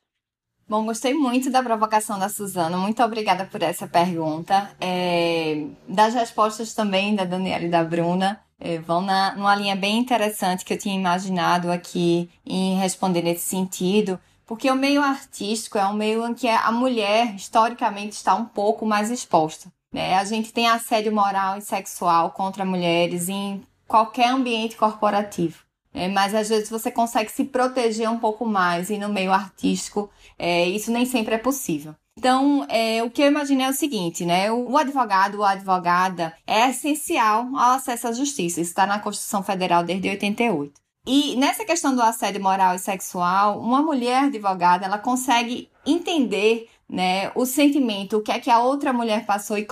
Bom, 0.70 0.86
gostei 0.86 1.14
muito 1.14 1.50
da 1.50 1.64
provocação 1.64 2.20
da 2.20 2.28
Suzana. 2.28 2.78
Muito 2.78 3.02
obrigada 3.02 3.46
por 3.46 3.62
essa 3.62 3.88
pergunta. 3.88 4.70
É, 4.82 5.66
das 5.88 6.14
respostas 6.14 6.74
também 6.74 7.16
da 7.16 7.24
Daniela 7.24 7.64
e 7.64 7.70
da 7.70 7.84
Bruna 7.86 8.42
é, 8.60 8.78
vão 8.78 9.02
na, 9.02 9.34
numa 9.36 9.56
linha 9.56 9.78
bem 9.78 9.98
interessante 9.98 10.66
que 10.66 10.74
eu 10.74 10.78
tinha 10.78 10.94
imaginado 10.94 11.72
aqui 11.72 12.30
em 12.46 12.78
responder 12.80 13.22
nesse 13.22 13.46
sentido, 13.48 14.20
porque 14.48 14.72
o 14.72 14.76
meio 14.76 15.02
artístico 15.02 15.78
é 15.78 15.86
um 15.86 15.94
meio 15.94 16.26
em 16.26 16.34
que 16.34 16.48
a 16.48 16.72
mulher, 16.72 17.36
historicamente, 17.36 18.16
está 18.16 18.34
um 18.34 18.46
pouco 18.46 18.86
mais 18.86 19.12
exposta. 19.12 19.70
Né? 19.94 20.16
A 20.16 20.24
gente 20.24 20.54
tem 20.54 20.68
assédio 20.68 21.14
moral 21.14 21.58
e 21.58 21.62
sexual 21.62 22.32
contra 22.32 22.66
mulheres 22.66 23.28
em 23.28 23.62
qualquer 23.86 24.30
ambiente 24.30 24.78
corporativo. 24.78 25.64
Né? 25.94 26.08
Mas 26.08 26.34
às 26.34 26.48
vezes 26.48 26.70
você 26.70 26.90
consegue 26.90 27.30
se 27.30 27.44
proteger 27.44 28.10
um 28.10 28.18
pouco 28.18 28.46
mais 28.46 28.90
e 28.90 28.98
no 28.98 29.10
meio 29.10 29.34
artístico 29.34 30.10
é, 30.40 30.66
isso 30.66 30.92
nem 30.92 31.06
sempre 31.06 31.36
é 31.36 31.38
possível. 31.38 31.94
Então, 32.18 32.66
é, 32.68 33.04
o 33.04 33.12
que 33.12 33.22
eu 33.22 33.28
imaginei 33.28 33.68
é 33.68 33.70
o 33.70 33.74
seguinte, 33.74 34.26
né? 34.26 34.52
O 34.52 34.76
advogado 34.76 35.36
ou 35.36 35.44
advogada 35.44 36.34
é 36.48 36.68
essencial 36.68 37.48
ao 37.56 37.74
acesso 37.74 38.08
à 38.08 38.12
justiça. 38.12 38.60
Isso 38.60 38.72
está 38.72 38.88
na 38.88 38.98
Constituição 38.98 39.44
Federal 39.44 39.84
desde 39.84 40.10
88. 40.10 40.82
E 41.10 41.38
nessa 41.38 41.64
questão 41.64 41.96
do 41.96 42.02
assédio 42.02 42.44
moral 42.44 42.76
e 42.76 42.80
sexual, 42.80 43.62
uma 43.62 43.82
mulher 43.82 44.26
advogada, 44.26 44.86
ela 44.86 44.98
consegue 44.98 45.70
entender 45.86 46.68
né, 46.90 47.32
o 47.34 47.46
sentimento, 47.46 48.18
o 48.18 48.22
que 48.22 48.30
é 48.30 48.40
que 48.40 48.50
a 48.50 48.60
outra 48.60 48.92
mulher 48.92 49.26
passou 49.26 49.58
e 49.58 49.66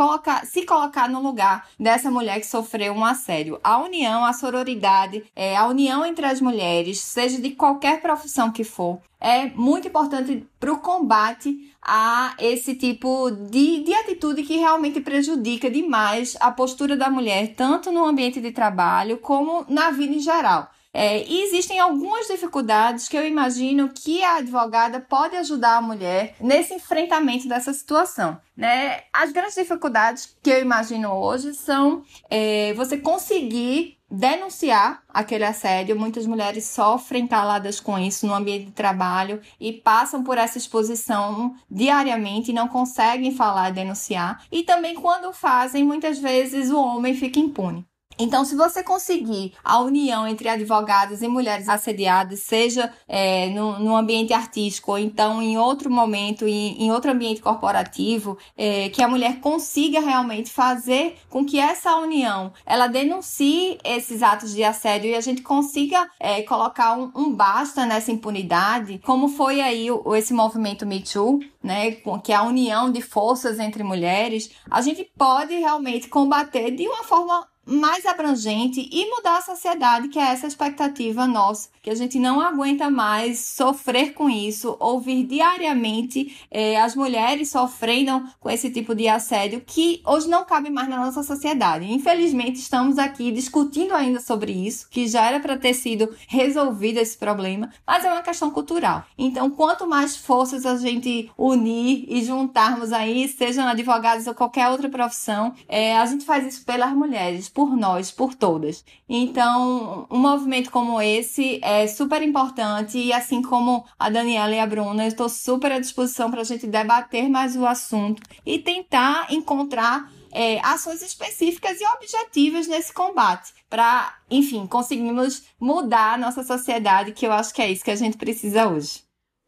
se 0.46 0.66
colocar 0.66 1.10
no 1.10 1.22
lugar 1.22 1.68
dessa 1.78 2.10
mulher 2.10 2.40
que 2.40 2.48
sofreu 2.48 2.94
um 2.94 3.04
assédio. 3.04 3.60
A 3.62 3.78
união, 3.80 4.24
a 4.24 4.32
sororidade, 4.32 5.26
é, 5.36 5.58
a 5.58 5.66
união 5.68 6.06
entre 6.06 6.26
as 6.26 6.40
mulheres, 6.40 7.02
seja 7.02 7.42
de 7.42 7.52
qualquer 7.52 8.02
profissão 8.02 8.50
que 8.50 8.64
for, 8.64 9.02
é 9.20 9.48
muito 9.48 9.90
importante 9.90 10.48
para 10.58 10.72
o 10.72 10.80
combate 10.80 11.70
a 11.82 12.34
esse 12.40 12.76
tipo 12.76 13.30
de, 13.30 13.84
de 13.84 13.94
atitude 13.94 14.44
que 14.44 14.56
realmente 14.56 15.02
prejudica 15.02 15.70
demais 15.70 16.38
a 16.40 16.50
postura 16.50 16.96
da 16.96 17.10
mulher, 17.10 17.56
tanto 17.56 17.92
no 17.92 18.06
ambiente 18.06 18.40
de 18.40 18.52
trabalho 18.52 19.18
como 19.18 19.66
na 19.68 19.92
vida 19.92 20.16
em 20.16 20.20
geral. 20.20 20.70
É, 20.98 21.28
e 21.28 21.44
existem 21.44 21.78
algumas 21.78 22.26
dificuldades 22.28 23.10
que 23.10 23.18
eu 23.18 23.28
imagino 23.28 23.90
que 23.90 24.24
a 24.24 24.38
advogada 24.38 25.02
pode 25.02 25.36
ajudar 25.36 25.76
a 25.76 25.82
mulher 25.82 26.38
nesse 26.40 26.74
enfrentamento 26.74 27.50
dessa 27.50 27.74
situação. 27.74 28.40
Né? 28.56 29.02
As 29.12 29.34
grandes 29.34 29.56
dificuldades 29.56 30.38
que 30.42 30.50
eu 30.50 30.62
imagino 30.62 31.12
hoje 31.12 31.54
são 31.54 32.02
é, 32.30 32.74
você 32.76 32.98
conseguir 32.98 33.98
denunciar 34.10 35.04
aquele 35.10 35.44
assédio. 35.44 36.00
Muitas 36.00 36.26
mulheres 36.26 36.66
sofrem 36.66 37.28
caladas 37.28 37.82
com 37.82 38.00
isso 38.00 38.26
no 38.26 38.34
ambiente 38.34 38.68
de 38.68 38.72
trabalho 38.72 39.42
e 39.60 39.74
passam 39.74 40.24
por 40.24 40.38
essa 40.38 40.58
exposição 40.58 41.54
diariamente 41.70 42.52
e 42.52 42.54
não 42.54 42.70
conseguem 42.70 43.36
falar 43.36 43.70
e 43.70 43.74
denunciar. 43.74 44.46
E 44.50 44.64
também 44.64 44.96
quando 44.96 45.34
fazem, 45.34 45.84
muitas 45.84 46.18
vezes 46.20 46.72
o 46.72 46.80
homem 46.80 47.14
fica 47.14 47.38
impune. 47.38 47.86
Então, 48.18 48.46
se 48.46 48.56
você 48.56 48.82
conseguir 48.82 49.54
a 49.64 49.80
união 49.80 50.28
entre 50.28 50.48
advogados 50.48 51.22
e 51.22 51.28
mulheres 51.28 51.68
assediadas, 51.68 52.40
seja 52.40 52.92
é, 53.08 53.50
no, 53.50 53.78
no, 53.80 53.96
ambiente 53.96 54.34
artístico 54.34 54.92
ou 54.92 54.98
então 54.98 55.42
em 55.42 55.58
outro 55.58 55.90
momento, 55.90 56.48
em, 56.48 56.84
em 56.84 56.92
outro 56.92 57.12
ambiente 57.12 57.42
corporativo, 57.42 58.38
é, 58.58 58.90
que 58.90 59.02
a 59.02 59.08
mulher 59.08 59.40
consiga 59.42 60.00
realmente 60.00 60.52
fazer 60.52 61.18
com 61.30 61.46
que 61.46 61.60
essa 61.60 61.96
união 61.98 62.54
ela 62.66 62.88
denuncie 62.88 63.78
esses 63.84 64.24
atos 64.24 64.54
de 64.54 64.64
assédio 64.64 65.10
e 65.10 65.16
a 65.16 65.22
gente 65.22 65.42
consiga 65.42 66.10
é, 66.20 66.42
colocar 66.44 66.98
um, 66.98 67.12
um, 67.14 67.34
basta 67.34 67.86
nessa 67.86 68.12
impunidade, 68.12 69.00
como 69.00 69.28
foi 69.28 69.60
aí 69.60 69.92
o, 69.92 70.16
esse 70.16 70.34
movimento 70.34 70.86
Me 70.86 71.02
Too, 71.02 71.40
né, 71.62 71.92
que 72.24 72.32
é 72.32 72.36
a 72.36 72.44
união 72.44 72.92
de 72.92 73.02
forças 73.02 73.60
entre 73.60 73.84
mulheres, 73.84 74.52
a 74.70 74.82
gente 74.82 75.10
pode 75.18 75.54
realmente 75.56 76.08
combater 76.08 76.72
de 76.72 76.88
uma 76.88 77.04
forma 77.04 77.46
mais 77.66 78.06
abrangente 78.06 78.88
e 78.92 79.10
mudar 79.10 79.38
a 79.38 79.42
sociedade, 79.42 80.08
que 80.10 80.20
é 80.20 80.32
essa 80.32 80.48
expectativa 80.48 81.26
nossa, 81.26 81.70
que 81.82 81.90
a 81.90 81.96
gente 81.96 82.20
não 82.20 82.40
aguenta 82.40 82.90
mais 82.90 83.40
sofrer 83.40 84.14
com 84.14 84.30
isso, 84.30 84.78
ouvir 84.80 85.24
diariamente 85.24 86.38
eh, 86.52 86.80
as 86.80 86.96
mulheres 86.96 87.50
sofrendo 87.50 88.24
com 88.40 88.50
esse 88.50 88.70
tipo 88.70 88.94
de 88.94 89.08
assédio 89.08 89.64
que 89.66 90.02
hoje 90.06 90.28
não 90.28 90.46
cabe 90.46 90.70
mais 90.70 90.88
na 90.88 90.98
nossa 90.98 91.24
sociedade. 91.24 91.92
Infelizmente, 91.92 92.60
estamos 92.60 92.98
aqui 92.98 93.32
discutindo 93.32 93.94
ainda 93.94 94.20
sobre 94.20 94.52
isso, 94.52 94.88
que 94.90 95.08
já 95.08 95.26
era 95.26 95.40
para 95.40 95.58
ter 95.58 95.74
sido 95.74 96.14
resolvido 96.28 96.98
esse 97.00 97.18
problema, 97.18 97.70
mas 97.86 98.06
é 98.06 98.12
uma 98.12 98.22
questão 98.22 98.52
cultural. 98.52 99.04
Então, 99.18 99.50
quanto 99.50 99.88
mais 99.88 100.16
forças 100.16 100.66
a 100.66 100.78
gente 100.78 101.32
unir 101.38 102.06
e 102.08 102.24
juntarmos 102.24 102.94
aí, 102.94 103.28
sejam 103.28 103.68
advogados 103.68 104.28
ou 104.28 104.36
qualquer 104.36 104.70
outra 104.70 104.90
profissão, 104.90 105.54
eh, 105.68 105.98
a 105.98 106.06
gente 106.06 106.26
faz 106.26 106.46
isso 106.46 106.66
pelas 106.66 106.92
mulheres 106.94 107.50
por 107.56 107.74
nós, 107.78 108.12
por 108.12 108.36
todas. 108.36 108.84
Então, 109.08 110.06
um 110.12 110.20
movimento 110.20 110.70
como 110.70 111.02
esse 111.02 111.58
é 111.64 111.88
super 111.88 112.22
importante 112.22 112.98
e 112.98 113.14
assim 113.14 113.42
como 113.42 113.86
a 113.98 114.10
Daniela 114.10 114.54
e 114.54 114.60
a 114.60 114.68
Bruna, 114.68 115.06
eu 115.06 115.08
estou 115.08 115.30
super 115.30 115.72
à 115.72 115.80
disposição 115.80 116.30
para 116.30 116.42
a 116.42 116.44
gente 116.44 116.68
debater 116.68 117.30
mais 117.30 117.56
o 117.56 117.66
assunto 117.66 118.22
e 118.46 118.60
tentar 118.60 119.32
encontrar 119.32 120.12
é, 120.34 120.60
ações 120.60 121.02
específicas 121.02 121.80
e 121.80 121.86
objetivas 121.96 122.68
nesse 122.68 122.94
combate 122.94 123.54
para, 123.70 124.14
enfim, 124.30 124.68
conseguirmos 124.68 125.44
mudar 125.58 126.16
a 126.16 126.18
nossa 126.18 126.44
sociedade, 126.44 127.14
que 127.14 127.26
eu 127.26 127.32
acho 127.32 127.54
que 127.54 127.62
é 127.62 127.72
isso 127.72 127.86
que 127.86 127.92
a 127.92 127.96
gente 127.96 128.18
precisa 128.18 128.68
hoje. 128.68 129.05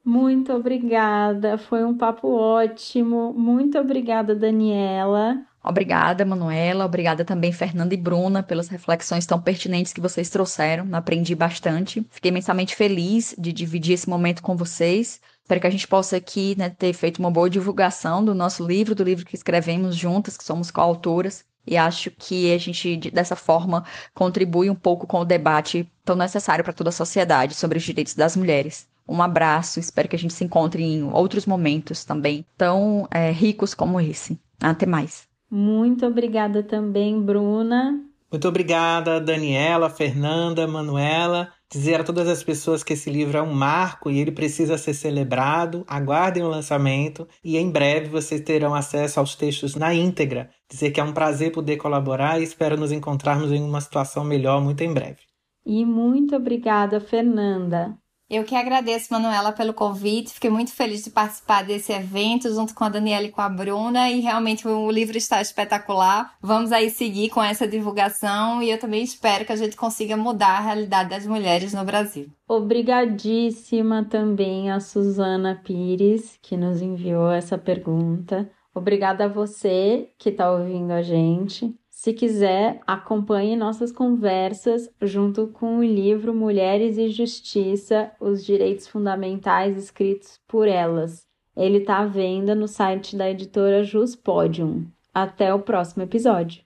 Muito 0.07 0.53
obrigada, 0.53 1.57
foi 1.57 1.83
um 1.83 1.93
papo 1.93 2.29
ótimo. 2.29 3.33
Muito 3.33 3.77
obrigada, 3.77 4.33
Daniela. 4.33 5.37
Obrigada, 5.61 6.23
Manuela. 6.23 6.85
Obrigada 6.85 7.25
também, 7.25 7.51
Fernanda 7.51 7.93
e 7.93 7.97
Bruna, 7.97 8.41
pelas 8.41 8.69
reflexões 8.69 9.25
tão 9.25 9.37
pertinentes 9.41 9.91
que 9.91 9.99
vocês 9.99 10.29
trouxeram. 10.29 10.87
Aprendi 10.93 11.35
bastante. 11.35 12.07
Fiquei 12.09 12.29
imensamente 12.29 12.73
feliz 12.73 13.35
de 13.37 13.51
dividir 13.51 13.95
esse 13.95 14.09
momento 14.09 14.41
com 14.41 14.55
vocês. 14.55 15.19
Espero 15.41 15.59
que 15.59 15.67
a 15.67 15.71
gente 15.71 15.85
possa 15.85 16.15
aqui 16.15 16.55
né, 16.57 16.69
ter 16.69 16.93
feito 16.93 17.17
uma 17.19 17.29
boa 17.29 17.49
divulgação 17.49 18.23
do 18.23 18.33
nosso 18.33 18.65
livro, 18.65 18.95
do 18.95 19.03
livro 19.03 19.25
que 19.25 19.35
escrevemos 19.35 19.93
juntas, 19.93 20.37
que 20.37 20.43
somos 20.45 20.71
coautoras. 20.71 21.43
E 21.65 21.75
acho 21.75 22.11
que 22.11 22.53
a 22.53 22.57
gente, 22.57 23.11
dessa 23.11 23.35
forma, 23.35 23.83
contribui 24.13 24.69
um 24.69 24.75
pouco 24.75 25.05
com 25.05 25.19
o 25.19 25.25
debate 25.25 25.85
tão 26.05 26.15
necessário 26.15 26.63
para 26.63 26.71
toda 26.71 26.91
a 26.91 26.93
sociedade 26.93 27.55
sobre 27.55 27.77
os 27.77 27.83
direitos 27.83 28.15
das 28.15 28.37
mulheres. 28.37 28.87
Um 29.07 29.21
abraço, 29.21 29.79
espero 29.79 30.09
que 30.09 30.15
a 30.15 30.19
gente 30.19 30.33
se 30.33 30.43
encontre 30.43 30.83
em 30.83 31.03
outros 31.03 31.45
momentos 31.45 32.03
também 32.03 32.45
tão 32.57 33.07
é, 33.11 33.31
ricos 33.31 33.73
como 33.73 33.99
esse. 34.01 34.39
Até 34.61 34.85
mais. 34.85 35.27
Muito 35.49 36.05
obrigada 36.05 36.61
também, 36.61 37.21
Bruna. 37.21 38.03
Muito 38.29 38.45
obrigada, 38.45 39.21
Daniela, 39.21 39.89
Fernanda, 39.89 40.67
Manuela. 40.67 41.49
Dizer 41.71 42.01
a 42.01 42.03
todas 42.03 42.27
as 42.27 42.43
pessoas 42.43 42.83
que 42.83 42.93
esse 42.93 43.09
livro 43.09 43.37
é 43.37 43.41
um 43.41 43.53
marco 43.53 44.09
e 44.09 44.19
ele 44.19 44.31
precisa 44.31 44.77
ser 44.77 44.93
celebrado. 44.93 45.85
Aguardem 45.87 46.43
o 46.43 46.49
lançamento 46.49 47.25
e 47.41 47.57
em 47.57 47.71
breve 47.71 48.09
vocês 48.09 48.41
terão 48.41 48.75
acesso 48.75 49.19
aos 49.19 49.35
textos 49.35 49.75
na 49.75 49.93
íntegra. 49.93 50.49
Dizer 50.69 50.91
que 50.91 50.99
é 50.99 51.03
um 51.03 51.13
prazer 51.13 51.53
poder 51.53 51.77
colaborar 51.77 52.39
e 52.39 52.43
espero 52.43 52.77
nos 52.77 52.91
encontrarmos 52.91 53.51
em 53.51 53.63
uma 53.63 53.79
situação 53.79 54.25
melhor 54.25 54.61
muito 54.61 54.83
em 54.83 54.93
breve. 54.93 55.21
E 55.65 55.85
muito 55.85 56.35
obrigada, 56.35 56.99
Fernanda. 56.99 57.97
Eu 58.29 58.43
que 58.43 58.55
agradeço, 58.55 59.13
Manuela, 59.13 59.53
pelo 59.53 59.73
convite. 59.73 60.33
Fiquei 60.33 60.49
muito 60.49 60.73
feliz 60.73 61.01
de 61.01 61.09
participar 61.09 61.63
desse 61.63 61.93
evento 61.93 62.53
junto 62.53 62.75
com 62.75 62.83
a 62.83 62.89
Daniela 62.89 63.25
e 63.25 63.31
com 63.31 63.39
a 63.39 63.47
Bruna. 63.47 64.09
E 64.09 64.19
realmente 64.19 64.67
o 64.67 64.91
livro 64.91 65.17
está 65.17 65.41
espetacular. 65.41 66.35
Vamos 66.41 66.73
aí 66.73 66.89
seguir 66.89 67.29
com 67.29 67.41
essa 67.41 67.65
divulgação 67.65 68.61
e 68.61 68.69
eu 68.69 68.77
também 68.77 69.01
espero 69.01 69.45
que 69.45 69.53
a 69.53 69.55
gente 69.55 69.77
consiga 69.77 70.17
mudar 70.17 70.57
a 70.57 70.61
realidade 70.61 71.09
das 71.09 71.25
mulheres 71.25 71.73
no 71.73 71.85
Brasil. 71.85 72.27
Obrigadíssima 72.45 74.03
também 74.03 74.71
a 74.71 74.81
Suzana 74.81 75.61
Pires, 75.63 76.37
que 76.41 76.57
nos 76.57 76.81
enviou 76.81 77.31
essa 77.31 77.57
pergunta. 77.57 78.49
Obrigada 78.75 79.25
a 79.25 79.29
você 79.29 80.09
que 80.17 80.29
está 80.29 80.51
ouvindo 80.51 80.91
a 80.91 81.01
gente. 81.01 81.73
Se 81.99 82.13
quiser, 82.13 82.79
acompanhe 82.85 83.55
nossas 83.55 83.91
conversas 83.91 84.87
junto 85.01 85.47
com 85.47 85.79
o 85.79 85.83
livro 85.83 86.31
Mulheres 86.31 86.95
e 86.95 87.09
Justiça: 87.09 88.11
Os 88.19 88.45
Direitos 88.45 88.87
Fundamentais 88.87 89.75
escritos 89.75 90.39
por 90.47 90.67
elas. 90.67 91.25
Ele 91.55 91.79
está 91.79 91.97
à 91.97 92.05
venda 92.05 92.53
no 92.53 92.67
site 92.67 93.15
da 93.15 93.27
editora 93.27 93.83
Jus 93.83 94.15
Podium. 94.15 94.85
Até 95.11 95.51
o 95.51 95.59
próximo 95.59 96.03
episódio. 96.03 96.61